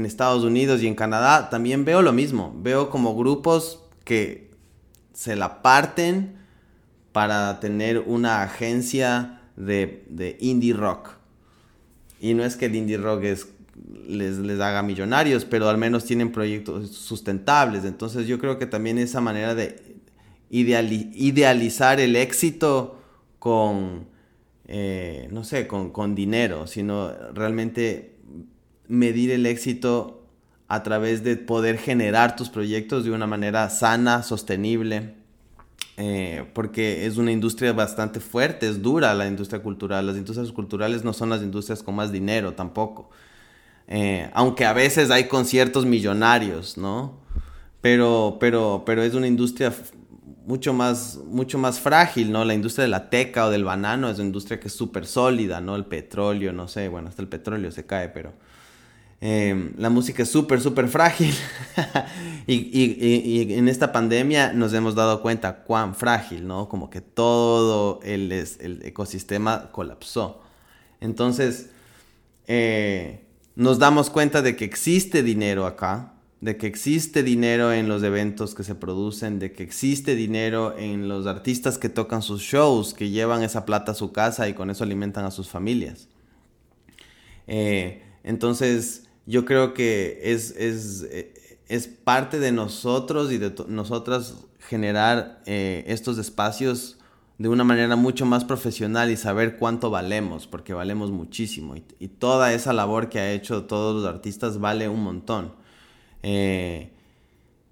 Estados 0.06 0.44
Unidos 0.44 0.80
y 0.80 0.86
en 0.86 0.94
Canadá, 0.94 1.50
también 1.50 1.84
veo 1.84 2.02
lo 2.02 2.12
mismo. 2.12 2.54
Veo 2.62 2.88
como 2.88 3.16
grupos 3.16 3.82
que 4.04 4.52
se 5.12 5.34
la 5.34 5.60
parten 5.60 6.36
para 7.10 7.58
tener 7.58 7.98
una 7.98 8.44
agencia 8.44 9.40
de, 9.56 10.36
indie 10.38 10.72
rock. 10.72 11.16
Y 12.20 12.34
no 12.34 12.44
es 12.44 12.54
que 12.54 12.66
el 12.66 12.76
indie 12.76 12.96
rock 12.96 13.24
es 13.24 13.48
les, 14.06 14.38
les 14.38 14.60
haga 14.60 14.84
millonarios, 14.84 15.44
pero 15.44 15.68
al 15.68 15.78
menos 15.78 16.04
tienen 16.04 16.30
proyectos 16.30 16.90
sustentables. 16.90 17.84
Entonces 17.84 18.28
yo 18.28 18.38
creo 18.38 18.56
que 18.56 18.66
también 18.66 18.98
esa 18.98 19.20
manera 19.20 19.56
de 19.56 19.96
idealizar 20.48 21.98
el 21.98 22.14
éxito 22.14 23.00
con, 23.40 24.09
eh, 24.70 25.28
no 25.30 25.44
sé, 25.44 25.66
con, 25.66 25.90
con 25.90 26.14
dinero, 26.14 26.66
sino 26.66 27.12
realmente 27.34 28.16
medir 28.88 29.30
el 29.30 29.46
éxito 29.46 30.24
a 30.68 30.82
través 30.82 31.24
de 31.24 31.36
poder 31.36 31.78
generar 31.78 32.36
tus 32.36 32.48
proyectos 32.48 33.04
de 33.04 33.10
una 33.10 33.26
manera 33.26 33.68
sana, 33.70 34.22
sostenible 34.22 35.20
eh, 36.02 36.46
porque 36.54 37.04
es 37.04 37.18
una 37.18 37.30
industria 37.30 37.74
bastante 37.74 38.20
fuerte, 38.20 38.66
es 38.66 38.80
dura 38.80 39.12
la 39.12 39.26
industria 39.26 39.62
cultural. 39.62 40.06
Las 40.06 40.16
industrias 40.16 40.50
culturales 40.50 41.04
no 41.04 41.12
son 41.12 41.28
las 41.28 41.42
industrias 41.42 41.82
con 41.82 41.94
más 41.94 42.10
dinero 42.10 42.54
tampoco. 42.54 43.10
Eh, 43.86 44.30
aunque 44.32 44.64
a 44.64 44.72
veces 44.72 45.10
hay 45.10 45.24
conciertos 45.24 45.84
millonarios, 45.84 46.78
¿no? 46.78 47.18
Pero, 47.82 48.38
pero, 48.40 48.82
pero 48.86 49.02
es 49.02 49.12
una 49.12 49.26
industria 49.26 49.74
mucho 50.46 50.72
más, 50.72 51.18
mucho 51.26 51.58
más 51.58 51.80
frágil, 51.80 52.32
¿no? 52.32 52.44
La 52.44 52.54
industria 52.54 52.84
de 52.84 52.90
la 52.90 53.10
teca 53.10 53.46
o 53.46 53.50
del 53.50 53.64
banano 53.64 54.08
es 54.08 54.18
una 54.18 54.26
industria 54.26 54.60
que 54.60 54.68
es 54.68 54.74
súper 54.74 55.06
sólida, 55.06 55.60
¿no? 55.60 55.76
El 55.76 55.86
petróleo, 55.86 56.52
no 56.52 56.68
sé, 56.68 56.88
bueno, 56.88 57.08
hasta 57.08 57.22
el 57.22 57.28
petróleo 57.28 57.70
se 57.70 57.86
cae, 57.86 58.08
pero 58.08 58.32
Em, 59.22 59.74
la 59.76 59.90
música 59.90 60.22
es 60.22 60.30
súper, 60.30 60.60
súper 60.62 60.88
frágil. 60.88 61.34
y, 62.46 63.52
en 63.52 63.68
esta 63.68 63.92
pandemia 63.92 64.54
nos 64.54 64.72
hemos 64.72 64.94
dado 64.94 65.20
cuenta 65.20 65.62
cuán 65.62 65.94
frágil, 65.94 66.46
¿no? 66.46 66.68
Como 66.68 66.88
que 66.88 67.02
todo 67.02 68.00
el, 68.02 68.32
el 68.32 68.82
ecosistema 68.82 69.70
colapsó. 69.72 70.40
Entonces, 71.00 71.68
eh, 72.46 73.26
nos 73.56 73.78
damos 73.78 74.08
cuenta 74.08 74.40
de 74.40 74.56
que 74.56 74.64
existe 74.64 75.22
dinero 75.22 75.66
acá, 75.66 76.14
de 76.40 76.56
que 76.56 76.66
existe 76.66 77.22
dinero 77.22 77.72
en 77.72 77.88
los 77.88 78.02
eventos 78.02 78.54
que 78.54 78.64
se 78.64 78.74
producen, 78.74 79.38
de 79.38 79.52
que 79.52 79.62
existe 79.62 80.14
dinero 80.14 80.76
en 80.78 81.08
los 81.08 81.26
artistas 81.26 81.76
que 81.76 81.88
tocan 81.88 82.22
sus 82.22 82.40
shows, 82.40 82.94
que 82.94 83.10
llevan 83.10 83.42
esa 83.42 83.66
plata 83.66 83.92
a 83.92 83.94
su 83.94 84.12
casa 84.12 84.48
y 84.48 84.54
con 84.54 84.70
eso 84.70 84.84
alimentan 84.84 85.24
a 85.24 85.30
sus 85.30 85.48
familias. 85.48 86.08
Eh, 87.46 88.02
entonces, 88.24 89.08
yo 89.26 89.44
creo 89.44 89.74
que 89.74 90.20
es, 90.22 90.52
es, 90.56 91.06
eh, 91.10 91.58
es 91.68 91.86
parte 91.88 92.38
de 92.38 92.52
nosotros 92.52 93.30
y 93.32 93.38
de 93.38 93.54
nosotras 93.68 94.34
generar 94.60 95.42
eh, 95.46 95.84
estos 95.88 96.18
espacios 96.18 96.98
de 97.38 97.48
una 97.48 97.64
manera 97.64 97.96
mucho 97.96 98.26
más 98.26 98.44
profesional 98.44 99.10
y 99.10 99.16
saber 99.16 99.56
cuánto 99.56 99.90
valemos, 99.90 100.46
porque 100.46 100.74
valemos 100.74 101.10
muchísimo. 101.10 101.74
Y, 101.74 102.08
toda 102.08 102.52
esa 102.52 102.74
labor 102.74 103.08
que 103.08 103.18
ha 103.18 103.32
hecho 103.32 103.64
todos 103.64 104.02
los 104.02 104.04
artistas 104.04 104.58
vale 104.58 104.90
un 104.90 105.02
montón. 105.02 105.54
Eh, 106.22 106.90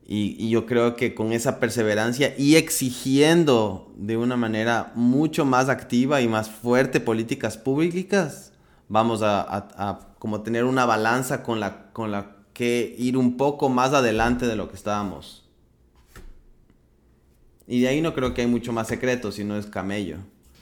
y, 0.06 0.48
yo 0.48 0.64
creo 0.64 0.96
que 0.96 1.14
con 1.14 1.32
esa 1.32 1.60
perseverancia 1.60 2.34
y 2.38 2.56
exigiendo 2.56 3.92
de 3.96 4.16
una 4.16 4.36
manera 4.36 4.92
mucho 4.94 5.44
más 5.44 5.68
activa 5.68 6.22
y 6.22 6.28
más 6.28 6.48
fuerte 6.48 6.98
políticas 6.98 7.58
públicas, 7.58 8.52
vamos 8.88 9.20
a, 9.22 10.14
como 10.18 10.40
tener 10.40 10.64
una 10.64 10.86
balanza 10.86 11.42
con 11.42 11.60
la, 11.60 11.92
con 11.92 12.10
la 12.10 12.36
que 12.54 12.96
ir 12.98 13.16
un 13.18 13.36
poco 13.36 13.68
más 13.68 13.92
adelante 13.92 14.46
de 14.46 14.56
lo 14.56 14.68
que 14.70 14.76
estábamos. 14.76 15.44
Y 17.66 17.82
de 17.82 17.88
ahí 17.88 18.00
no 18.00 18.14
creo 18.14 18.32
que 18.32 18.40
hay 18.40 18.46
mucho 18.48 18.72
más 18.72 18.88
secreto, 18.88 19.30
sino 19.30 19.58
es 19.58 19.66
camello. 19.66 20.16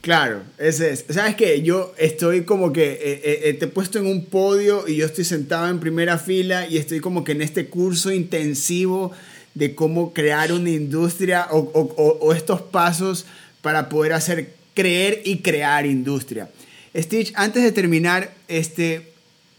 Claro, 0.07 0.43
ese 0.57 0.93
es. 0.93 1.03
¿Sabes 1.09 1.35
qué? 1.35 1.61
Yo 1.63 1.93
estoy 1.97 2.45
como 2.45 2.71
que 2.71 2.93
eh, 2.93 2.99
eh, 3.01 3.41
eh, 3.43 3.53
te 3.55 3.65
he 3.65 3.67
puesto 3.67 3.99
en 3.99 4.05
un 4.05 4.23
podio 4.23 4.87
y 4.87 4.95
yo 4.95 5.05
estoy 5.05 5.25
sentado 5.25 5.67
en 5.67 5.81
primera 5.81 6.17
fila 6.17 6.65
y 6.65 6.77
estoy 6.77 7.01
como 7.01 7.25
que 7.25 7.33
en 7.33 7.41
este 7.41 7.67
curso 7.67 8.13
intensivo 8.13 9.11
de 9.53 9.75
cómo 9.75 10.13
crear 10.13 10.53
una 10.53 10.69
industria 10.69 11.49
o, 11.51 12.33
estos 12.33 12.61
pasos 12.61 13.25
para 13.61 13.89
poder 13.89 14.13
hacer 14.13 14.53
creer 14.73 15.23
y 15.25 15.39
crear 15.39 15.85
industria. 15.85 16.49
Stitch, 16.95 17.33
antes 17.35 17.63
de 17.63 17.73
terminar, 17.73 18.33
este, 18.47 19.11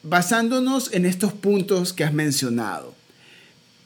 basándonos 0.03 0.95
en 0.95 1.05
estos 1.05 1.35
puntos 1.35 1.93
que 1.93 2.05
has 2.05 2.15
mencionado, 2.15 2.95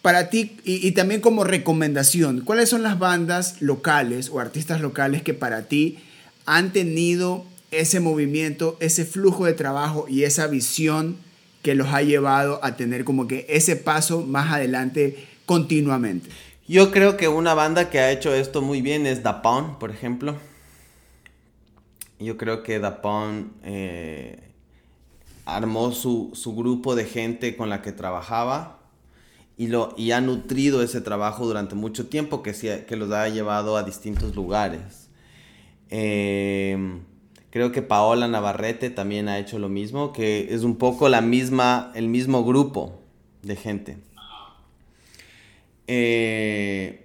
para 0.00 0.30
ti 0.30 0.58
y, 0.62 0.92
también 0.92 1.20
como 1.20 1.42
recomendación, 1.42 2.42
¿cuáles 2.42 2.68
son 2.68 2.84
las 2.84 3.00
bandas 3.00 3.60
locales 3.60 4.30
o 4.30 4.38
artistas 4.38 4.80
locales 4.80 5.22
que 5.22 5.34
para 5.34 5.62
ti 5.62 5.98
han 6.46 6.72
tenido 6.72 7.44
ese 7.70 8.00
movimiento, 8.00 8.76
ese 8.80 9.04
flujo 9.04 9.46
de 9.46 9.54
trabajo 9.54 10.06
y 10.08 10.24
esa 10.24 10.46
visión 10.46 11.16
que 11.62 11.74
los 11.74 11.88
ha 11.88 12.02
llevado 12.02 12.60
a 12.62 12.76
tener 12.76 13.04
como 13.04 13.26
que 13.26 13.46
ese 13.48 13.76
paso 13.76 14.22
más 14.22 14.52
adelante 14.52 15.26
continuamente? 15.46 16.28
Yo 16.68 16.90
creo 16.90 17.16
que 17.16 17.28
una 17.28 17.54
banda 17.54 17.90
que 17.90 17.98
ha 17.98 18.10
hecho 18.10 18.34
esto 18.34 18.62
muy 18.62 18.82
bien 18.82 19.06
es 19.06 19.22
Da 19.22 19.42
por 19.42 19.90
ejemplo. 19.90 20.36
Yo 22.18 22.36
creo 22.36 22.62
que 22.62 22.78
Dapón 22.78 23.52
eh, 23.64 24.38
armó 25.44 25.90
su, 25.90 26.32
grupo 26.56 26.94
de 26.94 27.04
gente 27.04 27.56
con 27.56 27.68
la 27.68 27.82
que 27.82 27.90
trabajaba 27.90 28.78
y, 29.56 29.66
lo, 29.66 29.92
y 29.96 30.12
ha 30.12 30.20
nutrido 30.20 30.82
ese 30.82 31.00
trabajo 31.00 31.46
durante 31.46 31.74
mucho 31.74 32.06
tiempo 32.06 32.42
que, 32.42 32.52
que 32.86 32.96
los 32.96 33.10
ha 33.10 33.28
llevado 33.28 33.76
a 33.76 33.82
distintos 33.82 34.36
lugares. 34.36 35.01
Eh, 35.94 36.74
creo 37.50 37.70
que 37.70 37.82
Paola 37.82 38.26
Navarrete 38.26 38.88
también 38.88 39.28
ha 39.28 39.38
hecho 39.38 39.58
lo 39.58 39.68
mismo, 39.68 40.14
que 40.14 40.54
es 40.54 40.62
un 40.62 40.76
poco 40.76 41.10
la 41.10 41.20
misma, 41.20 41.92
el 41.94 42.08
mismo 42.08 42.44
grupo 42.44 42.98
de 43.42 43.56
gente. 43.56 43.98
Eh, 45.86 47.04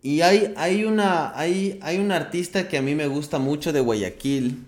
y 0.00 0.22
hay, 0.22 0.54
hay, 0.56 0.84
una, 0.84 1.38
hay, 1.38 1.78
hay 1.82 1.98
un 1.98 2.12
artista 2.12 2.66
que 2.66 2.78
a 2.78 2.82
mí 2.82 2.94
me 2.94 3.08
gusta 3.08 3.38
mucho 3.38 3.70
de 3.70 3.80
Guayaquil, 3.80 4.64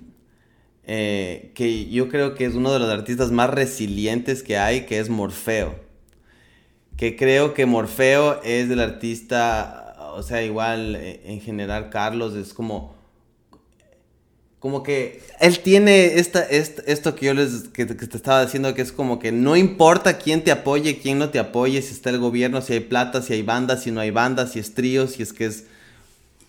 eh, 0.84 1.50
que 1.54 1.86
yo 1.88 2.10
creo 2.10 2.34
que 2.34 2.44
es 2.44 2.54
uno 2.54 2.74
de 2.74 2.78
los 2.78 2.90
artistas 2.90 3.32
más 3.32 3.48
resilientes 3.48 4.42
que 4.42 4.58
hay, 4.58 4.84
que 4.84 4.98
es 4.98 5.08
Morfeo. 5.08 5.80
Que 6.98 7.16
creo 7.16 7.54
que 7.54 7.64
Morfeo 7.64 8.42
es 8.42 8.68
el 8.70 8.80
artista, 8.80 9.85
o 10.16 10.22
sea, 10.22 10.42
igual 10.42 10.96
eh, 10.96 11.20
en 11.24 11.40
general 11.40 11.90
Carlos 11.90 12.34
es 12.34 12.54
como 12.54 12.96
como 14.58 14.82
que 14.82 15.22
él 15.38 15.60
tiene 15.60 16.18
esta, 16.18 16.42
esto 16.42 17.14
que 17.14 17.26
yo 17.26 17.34
les 17.34 17.68
que, 17.68 17.84
te 17.86 18.16
estaba 18.16 18.44
diciendo 18.44 18.74
que 18.74 18.82
es 18.82 18.90
como 18.90 19.18
que 19.18 19.30
no 19.30 19.54
importa 19.54 20.18
quién 20.18 20.42
te 20.42 20.50
apoye, 20.50 20.98
quién 20.98 21.18
no 21.18 21.28
te 21.28 21.38
apoye, 21.38 21.80
si 21.82 21.92
está 21.92 22.10
el 22.10 22.18
gobierno, 22.18 22.62
si 22.62 22.72
hay 22.72 22.80
plata, 22.80 23.22
si 23.22 23.34
hay 23.34 23.42
bandas, 23.42 23.82
si 23.82 23.92
no 23.92 24.00
hay 24.00 24.10
bandas, 24.10 24.52
si 24.52 24.58
es 24.58 24.74
trío, 24.74 25.06
si 25.06 25.22
es 25.22 25.32
que 25.32 25.46
es 25.46 25.64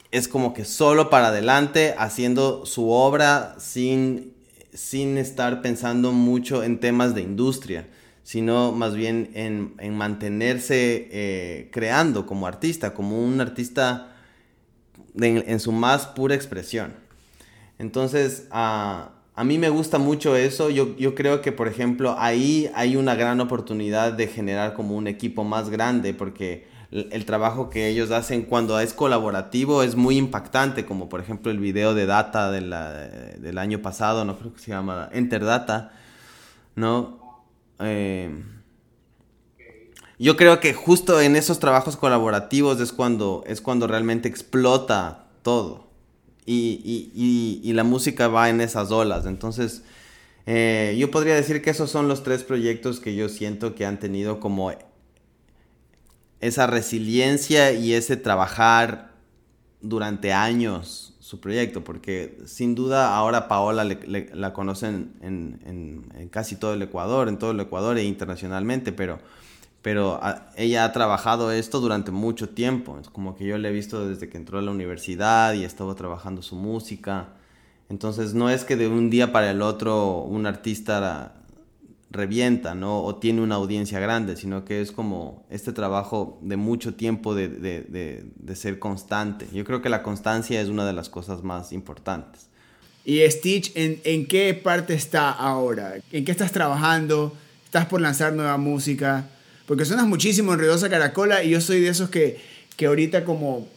es 0.09 0.29
como 0.29 0.53
que 0.53 0.63
solo 0.63 1.09
para 1.09 1.27
adelante 1.27 1.93
haciendo 1.97 2.65
su 2.65 2.89
obra 2.89 3.55
sin 3.59 4.33
sin 4.73 5.17
estar 5.17 5.61
pensando 5.61 6.11
mucho 6.11 6.63
en 6.63 6.79
temas 6.79 7.13
de 7.13 7.21
industria, 7.21 7.87
sino 8.27 8.73
más 8.73 8.93
bien 8.93 9.29
en, 9.35 9.73
en 9.79 9.95
mantenerse 9.95 11.07
eh, 11.11 11.69
creando 11.71 12.25
como 12.25 12.45
artista, 12.45 12.93
como 12.93 13.23
un 13.23 13.39
artista 13.39 14.17
en 15.15 15.59
su 15.61 15.71
más 15.71 16.07
pura 16.07 16.35
expresión. 16.35 16.93
Entonces, 17.79 18.49
a 18.51 19.11
mí 19.45 19.57
me 19.57 19.69
gusta 19.69 19.97
mucho 19.97 20.35
eso. 20.35 20.69
Yo, 20.69 21.15
creo 21.15 21.39
que, 21.39 21.53
por 21.53 21.69
ejemplo, 21.69 22.17
ahí 22.19 22.69
hay 22.75 22.97
una 22.97 23.15
gran 23.15 23.39
oportunidad 23.39 24.11
de 24.11 24.27
generar 24.27 24.73
como 24.73 24.97
un 24.97 25.07
equipo 25.07 25.45
más 25.45 25.69
grande, 25.69 26.13
porque 26.13 26.67
el, 26.91 27.23
trabajo 27.23 27.69
que 27.69 27.87
ellos 27.87 28.11
hacen 28.11 28.41
cuando 28.41 28.77
es 28.81 28.93
colaborativo 28.93 29.83
es 29.83 29.95
muy 29.95 30.17
impactante, 30.17 30.85
como 30.85 31.07
por 31.07 31.21
ejemplo 31.21 31.49
el 31.49 31.59
video 31.59 31.93
de 31.93 32.05
Data 32.05 32.51
del 32.51 33.57
año 33.57 33.81
pasado, 33.81 34.25
no 34.25 34.37
creo 34.37 34.53
que 34.53 34.59
se 34.59 34.71
llama 34.71 35.07
Enter 35.13 35.45
Data, 35.45 35.93
¿no? 36.75 37.26
Eh, 37.79 38.43
yo 40.19 40.35
creo 40.35 40.59
que 40.59 40.73
justo 40.73 41.21
en 41.21 41.35
esos 41.35 41.59
trabajos 41.59 41.95
colaborativos 41.95 42.79
es 42.81 42.91
cuando, 42.91 43.43
es 43.45 43.61
cuando 43.61 43.87
realmente 43.87 44.27
explota 44.27 45.27
todo 45.43 45.87
y, 46.45 47.71
la 47.73 47.83
música 47.83 48.27
va 48.27 48.49
en 48.49 48.61
esas 48.61 48.91
olas. 48.91 49.25
Entonces, 49.25 49.83
eh, 50.45 50.95
yo 50.97 51.11
podría 51.11 51.35
decir 51.35 51.61
que 51.61 51.69
esos 51.69 51.91
son 51.91 52.07
los 52.07 52.23
tres 52.23 52.43
proyectos 52.43 52.99
que 52.99 53.15
yo 53.15 53.29
siento 53.29 53.75
que 53.75 53.85
han 53.85 53.99
tenido 53.99 54.39
como 54.39 54.71
esa 56.39 56.67
resiliencia 56.67 57.73
y 57.73 57.93
ese 57.93 58.17
trabajar 58.17 59.11
durante 59.81 60.33
años 60.33 61.16
su 61.27 61.41
proyecto, 61.41 61.83
porque 61.83 62.37
sin 62.45 62.73
duda 62.73 63.17
ahora 63.17 63.49
Paola 63.49 63.83
la 63.83 64.53
conocen 64.53 65.11
en, 65.19 66.29
casi 66.31 66.55
todo 66.55 66.73
el 66.73 66.81
Ecuador, 66.81 67.27
en 67.27 67.37
todo 67.37 67.51
el 67.51 67.59
Ecuador 67.59 67.97
e 67.97 68.05
internacionalmente, 68.05 68.93
pero 68.93 69.19
pero 69.81 70.21
ella 70.55 70.85
ha 70.85 70.93
trabajado 70.93 71.51
esto 71.51 71.81
durante 71.81 72.11
mucho 72.11 72.47
tiempo. 72.49 72.97
Es 72.99 73.09
como 73.09 73.35
que 73.35 73.45
yo 73.45 73.57
le 73.57 73.67
he 73.67 73.71
visto 73.73 74.07
desde 74.07 74.29
que 74.29 74.37
entró 74.37 74.57
a 74.57 74.61
la 74.61 74.71
universidad 74.71 75.53
y 75.53 75.65
estaba 75.65 75.95
trabajando 75.95 76.41
su 76.41 76.55
música. 76.55 77.33
Entonces 77.89 78.33
no 78.33 78.49
es 78.49 78.63
que 78.63 78.77
de 78.77 78.87
un 78.87 79.09
día 79.09 79.33
para 79.33 79.51
el 79.51 79.61
otro 79.61 80.19
un 80.19 80.45
artista 80.45 81.36
revienta, 82.17 82.75
¿no? 82.75 83.01
O 83.03 83.15
tiene 83.15 83.41
una 83.41 83.55
audiencia 83.55 83.99
grande, 84.01 84.35
sino 84.35 84.65
que 84.65 84.81
es 84.81 84.91
como 84.91 85.45
este 85.49 85.71
trabajo 85.71 86.37
de 86.41 86.57
mucho 86.57 86.95
tiempo 86.95 87.33
de, 87.33 87.47
de, 87.47 88.25
de, 88.35 88.55
ser 88.55 88.79
constante. 88.79 89.47
Yo 89.53 89.63
creo 89.63 89.81
que 89.81 89.87
la 89.87 90.03
constancia 90.03 90.59
es 90.59 90.67
una 90.67 90.85
de 90.85 90.91
las 90.91 91.07
cosas 91.07 91.43
más 91.43 91.71
importantes. 91.71 92.47
¿Y 93.05 93.21
Stitch 93.29 93.71
en, 93.75 94.25
qué 94.25 94.53
parte 94.53 94.93
está 94.93 95.31
ahora? 95.31 95.95
¿En 96.11 96.25
qué 96.25 96.31
estás 96.31 96.51
trabajando? 96.51 97.33
¿Estás 97.63 97.85
por 97.85 98.01
lanzar 98.01 98.33
nueva 98.33 98.57
música? 98.57 99.29
Porque 99.65 99.85
suenas 99.85 100.07
muchísimo 100.07 100.51
en 100.51 100.59
Ruidosa 100.59 100.89
Caracola 100.89 101.43
y 101.43 101.51
yo 101.51 101.61
soy 101.61 101.79
de 101.79 101.89
esos 101.89 102.09
que 102.09 102.57
que 102.77 102.85
ahorita 102.85 103.25
como 103.25 103.67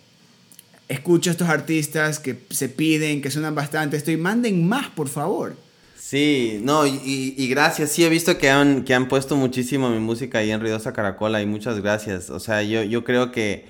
escucho 0.89 1.31
a 1.31 1.33
estos 1.33 1.49
artistas 1.49 2.19
que 2.21 2.39
se 2.51 2.69
piden, 2.69 3.23
que 3.23 3.31
suenan 3.31 3.55
bastante, 3.55 3.97
estoy, 3.97 4.17
manden 4.17 4.69
más, 4.69 4.89
por 4.91 5.09
favor. 5.09 5.57
Sí, 6.01 6.61
no, 6.63 6.87
y, 6.87 7.47
gracias. 7.51 7.91
Sí, 7.91 8.03
he 8.05 8.09
visto 8.09 8.39
que 8.39 8.49
han, 8.49 8.85
que 8.85 8.95
han 8.95 9.07
puesto 9.07 9.37
muchísimo 9.37 9.91
mi 9.91 9.99
música 9.99 10.39
ahí 10.39 10.51
en 10.51 10.61
Ruidosa 10.61 10.95
Caracola 10.95 11.43
y 11.43 11.47
muchas 11.47 11.81
gracias. 11.81 12.31
O 12.31 12.41
sea, 12.41 12.63
yo, 12.63 12.83
yo 12.83 13.05
creo 13.05 13.31
que 13.31 13.67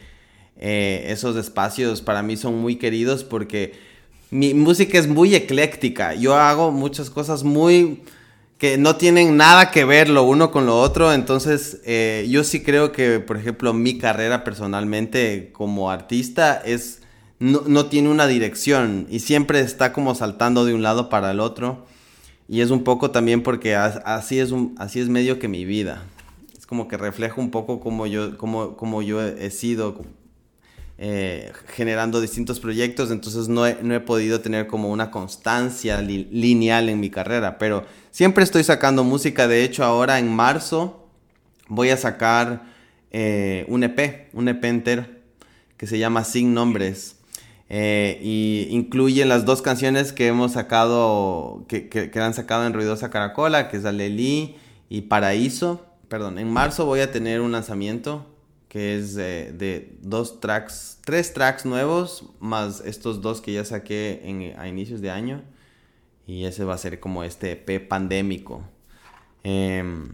eh, 0.56 1.06
esos 1.08 1.36
espacios 1.36 2.02
para 2.02 2.22
mí 2.22 2.36
son 2.36 2.56
muy 2.56 2.76
queridos 2.76 3.24
porque 3.24 3.72
mi 4.30 4.54
música 4.54 4.96
es 4.96 5.08
muy 5.08 5.34
ecléctica. 5.34 6.14
Yo 6.14 6.36
hago 6.36 6.70
muchas 6.70 7.10
cosas 7.10 7.42
muy 7.42 8.02
que 8.58 8.78
no 8.78 8.94
tienen 8.94 9.36
nada 9.36 9.72
que 9.72 9.84
ver 9.84 10.08
lo 10.08 10.22
uno 10.22 10.52
con 10.52 10.66
lo 10.66 10.80
otro. 10.80 11.12
Entonces, 11.12 11.80
eh, 11.84 12.28
yo 12.30 12.44
sí 12.44 12.62
creo 12.62 12.92
que, 12.92 13.18
por 13.18 13.38
ejemplo, 13.38 13.72
mi 13.74 13.98
carrera 13.98 14.44
personalmente 14.44 15.50
como 15.52 15.90
artista 15.90 16.62
es 16.64 17.02
no, 17.40 17.64
no, 17.66 17.86
tiene 17.86 18.08
una 18.08 18.28
dirección 18.28 19.08
y 19.10 19.18
siempre 19.18 19.60
está 19.60 19.92
como 19.92 20.14
saltando 20.14 20.64
de 20.64 20.74
un 20.74 20.82
lado 20.82 21.08
para 21.08 21.32
el 21.32 21.40
otro. 21.40 21.89
Y 22.50 22.62
es 22.62 22.72
un 22.72 22.82
poco 22.82 23.12
también 23.12 23.44
porque 23.44 23.76
así 23.76 24.40
es, 24.40 24.52
así 24.76 24.98
es 24.98 25.08
medio 25.08 25.38
que 25.38 25.46
mi 25.46 25.64
vida. 25.64 26.02
Es 26.58 26.66
como 26.66 26.88
que 26.88 26.96
refleja 26.96 27.40
un 27.40 27.52
poco 27.52 27.78
como 27.78 28.08
yo, 28.08 28.36
como, 28.38 28.76
como 28.76 29.02
yo 29.02 29.22
he 29.22 29.50
sido 29.52 30.02
eh, 30.98 31.52
generando 31.68 32.20
distintos 32.20 32.58
proyectos, 32.58 33.12
entonces 33.12 33.46
no 33.46 33.68
he, 33.68 33.78
no 33.84 33.94
he, 33.94 34.00
podido 34.00 34.40
tener 34.40 34.66
como 34.66 34.90
una 34.90 35.12
constancia 35.12 36.02
lineal 36.02 36.88
en 36.88 36.98
mi 36.98 37.08
carrera, 37.08 37.56
pero 37.56 37.84
siempre 38.10 38.42
estoy 38.42 38.64
sacando 38.64 39.04
música. 39.04 39.46
De 39.46 39.62
hecho, 39.62 39.84
ahora 39.84 40.18
en 40.18 40.28
marzo 40.34 41.08
voy 41.68 41.90
a 41.90 41.96
sacar 41.96 42.64
eh, 43.12 43.64
un 43.68 43.84
EP, 43.84 44.28
un 44.32 44.48
EP 44.48 44.64
entero, 44.64 45.06
que 45.76 45.86
se 45.86 46.00
llama 46.00 46.24
Sin 46.24 46.52
Nombres. 46.52 47.19
Eh, 47.72 48.18
y 48.20 48.66
incluye 48.70 49.24
las 49.24 49.44
dos 49.44 49.62
canciones 49.62 50.12
que 50.12 50.26
hemos 50.26 50.52
sacado, 50.52 51.64
que, 51.68 51.88
que, 51.88 52.10
han 52.20 52.34
sacado 52.34 52.66
en 52.66 52.72
Ruidosa 52.72 53.10
Caracola, 53.10 53.68
que 53.68 53.76
es 53.76 53.84
Alelí 53.84 54.56
y 54.88 55.02
Paraíso. 55.02 55.86
Perdón, 56.08 56.40
en 56.40 56.50
marzo 56.50 56.84
voy 56.84 56.98
a 56.98 57.12
tener 57.12 57.40
un 57.40 57.52
lanzamiento 57.52 58.26
que 58.68 58.98
es 58.98 59.14
de, 59.14 59.96
dos 60.02 60.40
tracks, 60.40 60.98
tres 61.04 61.32
tracks 61.32 61.64
nuevos, 61.64 62.24
más 62.40 62.82
estos 62.84 63.22
dos 63.22 63.40
que 63.40 63.52
ya 63.52 63.64
saqué 63.64 64.20
en, 64.24 64.58
a 64.58 64.66
inicios 64.66 65.00
de 65.00 65.12
año. 65.12 65.42
Y 66.26 66.46
ese 66.46 66.64
va 66.64 66.74
a 66.74 66.78
ser 66.78 66.98
como 66.98 67.22
este 67.22 67.52
EP 67.52 67.86
pandémico. 67.88 68.62
Em, 69.44 70.08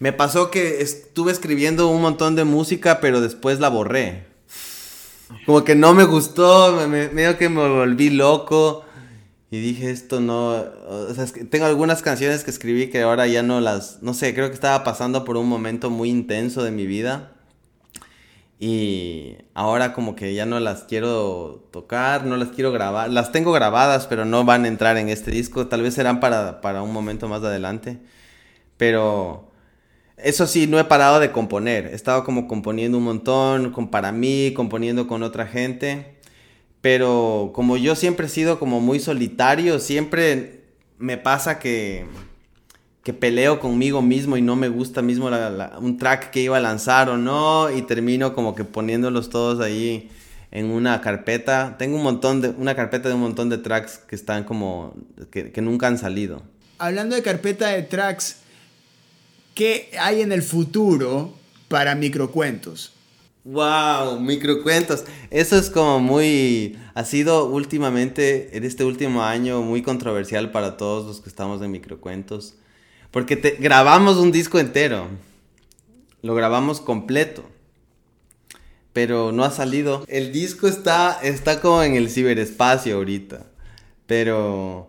me 0.00 0.12
pasó 0.12 0.50
que 0.50 0.80
estuve 0.80 1.30
escribiendo 1.30 1.88
un 1.88 2.02
montón 2.02 2.34
de 2.34 2.42
música, 2.42 3.00
pero 3.00 3.20
después 3.20 3.60
la 3.60 3.68
borré 3.68 4.31
como 5.46 5.64
que 5.64 5.74
no 5.74 5.94
me 5.94 6.04
gustó, 6.04 6.86
me, 6.88 7.08
medio 7.08 7.38
que 7.38 7.48
me 7.48 7.68
volví 7.68 8.10
loco. 8.10 8.84
Y 9.50 9.60
dije, 9.60 9.90
esto 9.90 10.20
no. 10.20 10.64
O 10.88 11.14
sea, 11.14 11.26
tengo 11.50 11.66
algunas 11.66 12.00
canciones 12.00 12.42
que 12.42 12.50
escribí 12.50 12.88
que 12.88 13.02
ahora 13.02 13.26
ya 13.26 13.42
no 13.42 13.60
las. 13.60 14.02
No 14.02 14.14
sé, 14.14 14.34
creo 14.34 14.48
que 14.48 14.54
estaba 14.54 14.82
pasando 14.82 15.24
por 15.24 15.36
un 15.36 15.48
momento 15.48 15.90
muy 15.90 16.08
intenso 16.08 16.62
de 16.64 16.70
mi 16.70 16.86
vida. 16.86 17.32
Y 18.58 19.36
ahora 19.54 19.92
como 19.92 20.16
que 20.16 20.34
ya 20.34 20.46
no 20.46 20.58
las 20.60 20.84
quiero 20.84 21.68
tocar, 21.70 22.24
no 22.24 22.36
las 22.38 22.48
quiero 22.48 22.72
grabar. 22.72 23.10
Las 23.10 23.30
tengo 23.30 23.52
grabadas, 23.52 24.06
pero 24.06 24.24
no 24.24 24.44
van 24.44 24.64
a 24.64 24.68
entrar 24.68 24.96
en 24.96 25.10
este 25.10 25.30
disco. 25.30 25.66
Tal 25.66 25.82
vez 25.82 25.94
serán 25.94 26.20
para, 26.20 26.60
para 26.62 26.82
un 26.82 26.92
momento 26.92 27.28
más 27.28 27.42
adelante. 27.42 27.98
Pero 28.78 29.51
eso 30.22 30.46
sí, 30.46 30.66
no 30.66 30.78
he 30.78 30.84
parado 30.84 31.20
de 31.20 31.32
componer. 31.32 31.86
He 31.86 31.94
estado 31.94 32.24
como 32.24 32.48
componiendo 32.48 32.98
un 32.98 33.04
montón, 33.04 33.72
con, 33.72 33.90
para 33.90 34.12
mí, 34.12 34.52
componiendo 34.54 35.06
con 35.06 35.22
otra 35.22 35.46
gente. 35.46 36.16
Pero 36.80 37.52
como 37.54 37.76
yo 37.76 37.94
siempre 37.94 38.26
he 38.26 38.30
sido 38.30 38.58
como 38.58 38.80
muy 38.80 39.00
solitario, 39.00 39.78
siempre 39.78 40.64
me 40.98 41.16
pasa 41.16 41.58
que, 41.58 42.06
que 43.04 43.12
peleo 43.12 43.60
conmigo 43.60 44.02
mismo 44.02 44.36
y 44.36 44.42
no 44.42 44.56
me 44.56 44.68
gusta 44.68 45.02
mismo 45.02 45.30
un 45.80 45.96
track 45.98 46.30
que 46.30 46.40
iba 46.40 46.56
a 46.56 46.60
lanzar 46.60 47.08
o 47.08 47.16
no. 47.16 47.70
Y 47.70 47.82
termino 47.82 48.34
como 48.34 48.54
que 48.54 48.64
poniéndolos 48.64 49.30
todos 49.30 49.60
ahí 49.60 50.10
en 50.50 50.70
una 50.70 51.00
carpeta. 51.00 51.76
Tengo 51.78 51.96
un 51.96 52.02
montón 52.02 52.40
de, 52.40 52.50
una 52.50 52.74
carpeta 52.74 53.08
de 53.08 53.14
un 53.14 53.22
montón 53.22 53.48
de 53.48 53.58
tracks 53.58 53.98
que 53.98 54.14
están 54.14 54.44
como, 54.44 54.94
que, 55.30 55.52
que 55.52 55.62
nunca 55.62 55.86
han 55.86 55.98
salido. 55.98 56.42
Hablando 56.78 57.14
de 57.14 57.22
carpeta 57.22 57.68
de 57.68 57.82
tracks, 57.82 58.41
¿Qué 59.54 59.90
hay 60.00 60.22
en 60.22 60.32
el 60.32 60.42
futuro 60.42 61.34
para 61.68 61.94
microcuentos? 61.94 62.92
Wow, 63.44 64.20
microcuentos. 64.20 65.04
Eso 65.30 65.58
es 65.58 65.68
como 65.68 65.98
muy... 65.98 66.78
Ha 66.94 67.04
sido 67.04 67.46
últimamente, 67.46 68.56
en 68.56 68.64
este 68.64 68.84
último 68.84 69.22
año, 69.22 69.62
muy 69.62 69.82
controversial 69.82 70.52
para 70.52 70.76
todos 70.76 71.06
los 71.06 71.20
que 71.20 71.28
estamos 71.28 71.60
en 71.60 71.70
microcuentos. 71.70 72.54
Porque 73.10 73.56
grabamos 73.58 74.16
un 74.16 74.32
disco 74.32 74.58
entero. 74.58 75.08
Lo 76.22 76.34
grabamos 76.34 76.80
completo. 76.80 77.44
Pero 78.92 79.32
no 79.32 79.44
ha 79.44 79.50
salido. 79.50 80.04
El 80.08 80.32
disco 80.32 80.68
está, 80.68 81.18
está 81.22 81.60
como 81.60 81.82
en 81.82 81.96
el 81.96 82.08
ciberespacio 82.08 82.96
ahorita. 82.96 83.46
Pero 84.06 84.88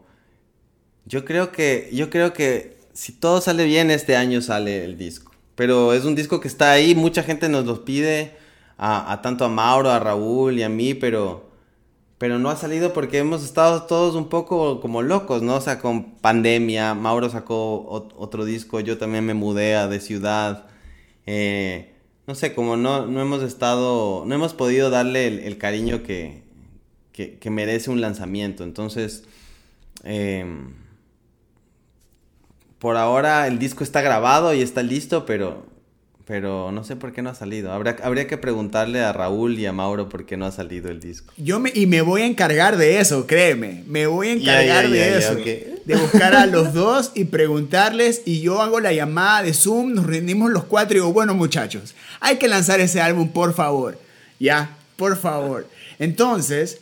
yo 1.06 1.26
creo 1.26 1.52
que, 1.52 1.90
yo 1.92 2.10
creo 2.10 2.34
que 2.34 2.78
si 2.94 3.12
todo 3.14 3.42
sale 3.42 3.66
bien, 3.66 3.92
este 3.92 4.16
año 4.16 4.42
sale 4.42 4.86
el 4.86 4.98
disco. 4.98 5.32
Pero 5.56 5.94
es 5.94 6.06
un 6.06 6.16
disco 6.16 6.40
que 6.40 6.48
está 6.48 6.72
ahí, 6.72 6.96
mucha 6.96 7.24
gente 7.24 7.50
nos 7.50 7.66
lo 7.66 7.86
pide, 7.86 8.36
a, 8.78 9.20
tanto 9.22 9.46
a 9.46 9.50
Mauro, 9.50 9.92
a 9.92 10.00
Raúl 10.00 10.58
y 10.60 10.64
a 10.64 10.70
mí, 10.70 10.94
pero, 10.94 11.50
pero 12.18 12.40
no 12.40 12.50
ha 12.50 12.56
salido 12.56 12.94
porque 12.94 13.20
hemos 13.20 13.44
estado 13.44 13.84
todos 13.84 14.16
un 14.16 14.30
poco 14.30 14.82
como 14.82 15.02
locos, 15.02 15.42
¿no? 15.42 15.56
O 15.56 15.62
sea, 15.62 15.80
con 15.80 16.16
pandemia, 16.16 16.94
Mauro 16.96 17.30
sacó 17.30 17.88
otro 18.18 18.46
disco, 18.46 18.80
yo 18.80 18.98
también 18.98 19.26
me 19.26 19.34
mudé 19.34 19.76
a 19.76 19.88
de 19.88 20.00
ciudad. 20.00 20.66
Eh, 21.26 21.94
no 22.28 22.36
sé, 22.36 22.54
como 22.54 22.78
no, 22.78 23.06
no 23.06 23.22
hemos 23.22 23.44
estado, 23.44 24.26
no 24.26 24.36
hemos 24.36 24.54
podido 24.54 24.90
darle 24.90 25.48
el, 25.48 25.58
cariño 25.58 26.04
que, 26.04 26.44
que, 27.12 27.50
merece 27.50 27.90
un 27.92 28.02
lanzamiento. 28.02 28.64
Entonces, 28.64 29.26
eh, 30.04 30.46
por 32.84 32.98
ahora 32.98 33.48
el 33.48 33.60
disco 33.60 33.82
está 33.82 34.02
grabado 34.02 34.54
y 34.54 34.62
está 34.62 34.84
listo, 34.84 35.26
pero, 35.26 35.66
pero 36.26 36.70
no 36.74 36.84
sé 36.84 36.98
por 36.98 37.14
qué 37.14 37.22
no 37.22 37.30
ha 37.30 37.34
salido. 37.34 37.72
Habría, 37.72 37.96
habría 38.04 38.28
que 38.28 38.38
preguntarle 38.38 39.00
a 39.00 39.14
Raúl 39.14 39.58
y 39.58 39.66
a 39.66 39.72
Mauro 39.72 40.10
por 40.10 40.26
qué 40.26 40.36
no 40.36 40.46
ha 40.46 40.52
salido 40.52 40.92
el 40.92 41.00
disco. 41.00 41.34
Yo 41.38 41.62
me, 41.62 41.72
y 41.74 41.86
me 41.86 42.02
voy 42.02 42.24
a 42.24 42.26
encargar 42.26 42.76
de 42.76 43.00
eso, 43.00 43.26
créeme. 43.26 43.86
Me 43.88 44.06
voy 44.06 44.28
a 44.28 44.32
encargar 44.34 44.90
de 44.90 45.18
eso. 45.18 45.36
De 45.36 45.96
buscar 45.96 46.36
a 46.36 46.46
los 46.46 46.74
dos 46.74 47.12
y 47.16 47.24
preguntarles. 47.24 48.22
Y 48.26 48.42
yo 48.42 48.62
hago 48.62 48.82
la 48.82 48.92
llamada 48.92 49.44
de 49.44 49.54
Zoom, 49.54 49.94
nos 49.94 50.06
reunimos 50.06 50.52
los 50.52 50.66
cuatro 50.66 50.98
y 50.98 51.00
digo, 51.00 51.14
bueno 51.14 51.34
muchachos, 51.36 51.96
hay 52.20 52.36
que 52.36 52.50
lanzar 52.50 52.82
ese 52.82 53.00
álbum, 53.00 53.30
por 53.30 53.54
favor. 53.54 53.98
Ya, 54.42 54.76
por 54.98 55.16
favor. 55.16 55.70
Entonces, 56.00 56.80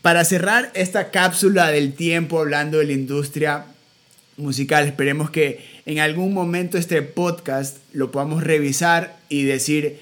para 0.00 0.24
cerrar 0.24 0.70
esta 0.72 1.10
cápsula 1.10 1.70
del 1.70 1.92
tiempo 1.92 2.40
hablando 2.40 2.78
de 2.78 2.86
la 2.86 2.92
industria 2.92 3.66
musical. 4.38 4.86
Esperemos 4.86 5.30
que 5.30 5.60
en 5.84 5.98
algún 5.98 6.32
momento 6.32 6.78
este 6.78 7.02
podcast 7.02 7.78
lo 7.92 8.10
podamos 8.10 8.42
revisar 8.42 9.18
y 9.28 9.42
decir, 9.42 9.98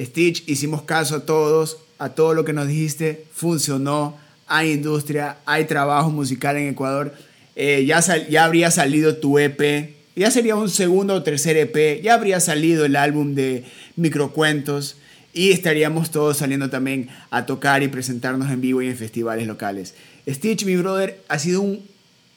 Stitch, 0.00 0.48
hicimos 0.48 0.82
caso 0.82 1.16
a 1.16 1.26
todos, 1.26 1.78
a 1.98 2.10
todo 2.10 2.34
lo 2.34 2.44
que 2.44 2.52
nos 2.52 2.68
dijiste, 2.68 3.24
funcionó, 3.32 4.16
hay 4.46 4.72
industria, 4.72 5.38
hay 5.46 5.64
trabajo 5.64 6.10
musical 6.10 6.56
en 6.56 6.68
Ecuador, 6.68 7.14
eh, 7.56 7.84
ya, 7.86 8.00
ya 8.28 8.44
habría 8.44 8.70
salido 8.70 9.16
tu 9.16 9.38
EP, 9.38 9.94
ya 10.16 10.30
sería 10.30 10.56
un 10.56 10.70
segundo 10.70 11.14
o 11.14 11.22
tercer 11.22 11.56
EP, 11.56 12.02
ya 12.02 12.14
habría 12.14 12.40
salido 12.40 12.84
el 12.84 12.96
álbum 12.96 13.34
de 13.34 13.64
microcuentos 13.96 14.96
y 15.32 15.52
estaríamos 15.52 16.10
todos 16.10 16.38
saliendo 16.38 16.70
también 16.70 17.08
a 17.30 17.46
tocar 17.46 17.82
y 17.82 17.88
presentarnos 17.88 18.50
en 18.50 18.60
vivo 18.60 18.82
y 18.82 18.88
en 18.88 18.96
festivales 18.96 19.46
locales. 19.46 19.94
Stitch, 20.28 20.64
mi 20.64 20.76
brother, 20.76 21.20
ha 21.28 21.38
sido 21.38 21.60
un 21.60 21.84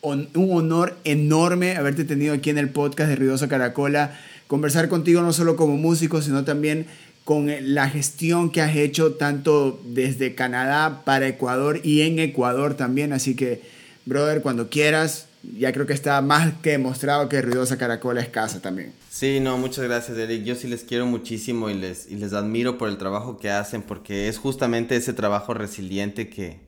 un 0.04 0.30
honor 0.36 0.98
enorme 1.06 1.78
haberte 1.78 2.04
tenido 2.04 2.34
aquí 2.34 2.50
en 2.50 2.58
el 2.58 2.70
podcast 2.70 3.10
de 3.10 3.16
Ruidosa 3.16 3.48
Caracola, 3.48 4.20
conversar 4.48 4.90
contigo 4.90 5.22
no 5.22 5.32
solo 5.32 5.56
como 5.56 5.78
músico, 5.78 6.22
sino 6.22 6.44
también 6.44 6.86
con 7.24 7.50
la 7.74 7.90
gestión 7.90 8.52
que 8.52 8.62
has 8.62 8.76
hecho 8.76 9.14
tanto 9.14 9.80
desde 9.86 10.36
Canadá 10.36 11.04
para 11.06 11.28
Ecuador 11.28 11.80
y 11.84 12.02
en 12.02 12.20
Ecuador 12.20 12.74
también. 12.76 13.14
Así 13.14 13.34
que, 13.34 13.62
brother, 14.06 14.42
cuando 14.42 14.70
quieras, 14.70 15.28
ya 15.58 15.72
creo 15.72 15.86
que 15.86 15.94
está 15.94 16.22
más 16.22 16.54
que 16.62 16.72
demostrado 16.72 17.30
que 17.30 17.42
Ruidosa 17.42 17.78
Caracola 17.78 18.20
es 18.20 18.28
casa 18.28 18.62
también. 18.62 18.92
Sí, 19.10 19.40
no, 19.40 19.58
muchas 19.58 19.86
gracias, 19.86 20.18
Eric. 20.18 20.44
Yo 20.44 20.56
sí 20.56 20.68
les 20.68 20.84
quiero 20.84 21.06
muchísimo 21.06 21.70
y 21.70 21.76
les, 21.76 22.12
y 22.12 22.16
les 22.16 22.34
admiro 22.34 22.78
por 22.78 22.90
el 22.90 22.98
trabajo 22.98 23.38
que 23.38 23.50
hacen, 23.50 23.82
porque 23.82 24.28
es 24.28 24.38
justamente 24.38 24.98
ese 24.98 25.14
trabajo 25.14 25.54
resiliente 25.54 26.28
que, 26.28 26.60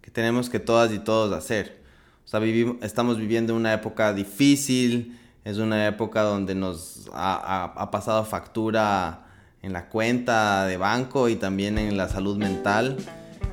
que 0.00 0.12
tenemos 0.12 0.48
que 0.48 0.60
todas 0.60 0.92
y 0.92 1.00
todos 1.00 1.32
hacer. 1.32 1.83
O 2.24 2.28
sea, 2.28 2.40
estamos 2.82 3.18
viviendo 3.18 3.54
una 3.54 3.74
época 3.74 4.14
difícil, 4.14 5.18
es 5.44 5.58
una 5.58 5.86
época 5.86 6.22
donde 6.22 6.54
nos 6.54 7.10
ha, 7.12 7.88
pasado 7.90 8.24
factura 8.24 9.26
en 9.62 9.72
la 9.72 9.88
cuenta 9.88 10.66
de 10.66 10.78
banco 10.78 11.28
y 11.28 11.36
también 11.36 11.76
en 11.78 11.96
la 11.96 12.08
salud 12.08 12.38
mental. 12.38 12.96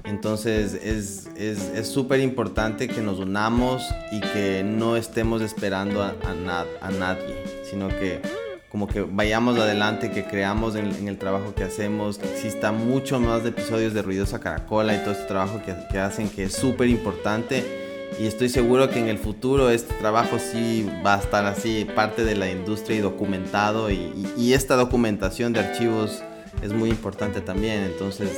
Entonces 0.05 0.73
es 0.73 1.87
súper 1.87 2.21
importante 2.21 2.87
que 2.87 3.01
nos 3.01 3.19
unamos 3.19 3.83
y 4.11 4.21
que 4.21 4.63
no 4.63 4.95
estemos 4.95 5.41
esperando 5.41 6.01
a, 6.01 6.15
a, 6.81 6.91
nadie, 6.91 7.43
sino 7.69 7.89
que 7.89 8.21
como 8.71 8.87
que 8.87 9.01
vayamos 9.01 9.59
adelante, 9.59 10.11
que 10.11 10.23
creamos 10.23 10.75
en, 10.75 11.09
el 11.09 11.17
trabajo 11.17 11.53
que 11.53 11.65
hacemos, 11.65 12.17
que 12.17 12.31
exista 12.31 12.71
mucho 12.71 13.19
más 13.19 13.43
de 13.43 13.49
episodios 13.49 13.93
de 13.93 14.01
Ruidosa 14.01 14.39
Caracola 14.39 14.95
y 14.95 14.99
todo 14.99 15.11
este 15.11 15.25
trabajo 15.25 15.61
que, 15.65 15.75
que 15.91 15.99
hacen, 15.99 16.29
que 16.29 16.45
es 16.45 16.53
súper 16.53 16.87
importante. 16.87 17.80
Y 18.19 18.27
estoy 18.27 18.49
seguro 18.49 18.89
que 18.89 18.99
en 18.99 19.07
el 19.07 19.17
futuro 19.17 19.69
este 19.69 19.93
trabajo 19.95 20.37
sí 20.39 20.87
va 21.05 21.15
a 21.15 21.19
estar 21.19 21.45
así, 21.45 21.87
parte 21.95 22.23
de 22.23 22.35
la 22.35 22.51
industria 22.51 22.97
y 22.97 22.99
documentado. 22.99 23.89
y 23.89 24.53
esta 24.53 24.75
documentación 24.75 25.53
de 25.53 25.61
archivos 25.61 26.21
es 26.61 26.73
muy 26.73 26.89
importante 26.89 27.41
también. 27.41 27.83
Entonces, 27.83 28.29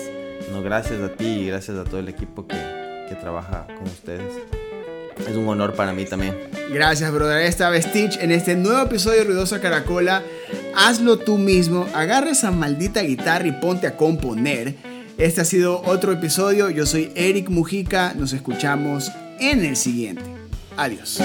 no, 0.52 0.62
gracias 0.62 1.02
a 1.02 1.10
ti 1.10 1.26
y 1.26 1.48
gracias 1.48 1.78
a 1.78 1.84
todo 1.84 2.00
el 2.00 2.10
equipo 2.10 2.48
que, 2.48 2.56
que 3.10 3.16
trabaja 3.16 3.68
con 3.78 3.88
ustedes. 3.88 4.34
Es 5.28 5.36
un 5.36 5.48
honor 5.48 5.74
para 5.74 5.94
mí 5.94 6.06
también. 6.06 6.36
Gracias, 6.72 7.12
brother. 7.12 7.42
Esta 7.44 7.70
vez, 7.70 7.86
Stitch, 7.86 8.18
en 8.20 8.32
este 8.32 8.56
nuevo 8.56 8.82
episodio 8.82 9.20
de 9.20 9.26
Ruidosa 9.26 9.62
Caracola, 9.62 10.24
hazlo 10.76 11.18
tú 11.20 11.38
mismo, 11.38 11.88
agarra 11.94 12.32
esa 12.32 12.52
maldita 12.52 13.02
guitarra 13.02 13.48
y 13.48 13.52
ponte 13.52 13.88
a 13.88 13.96
componer. 13.96 14.76
Este 15.18 15.42
ha 15.42 15.46
sido 15.46 15.82
otro 15.86 16.12
episodio. 16.12 16.70
Yo 16.72 16.86
soy 16.86 17.12
Eric 17.16 17.50
Mujica. 17.50 18.14
Nos 18.16 18.34
escuchamos 18.34 19.12
en 19.50 19.66
el 19.66 19.76
siguiente. 19.76 20.24
Adiós. 20.78 21.20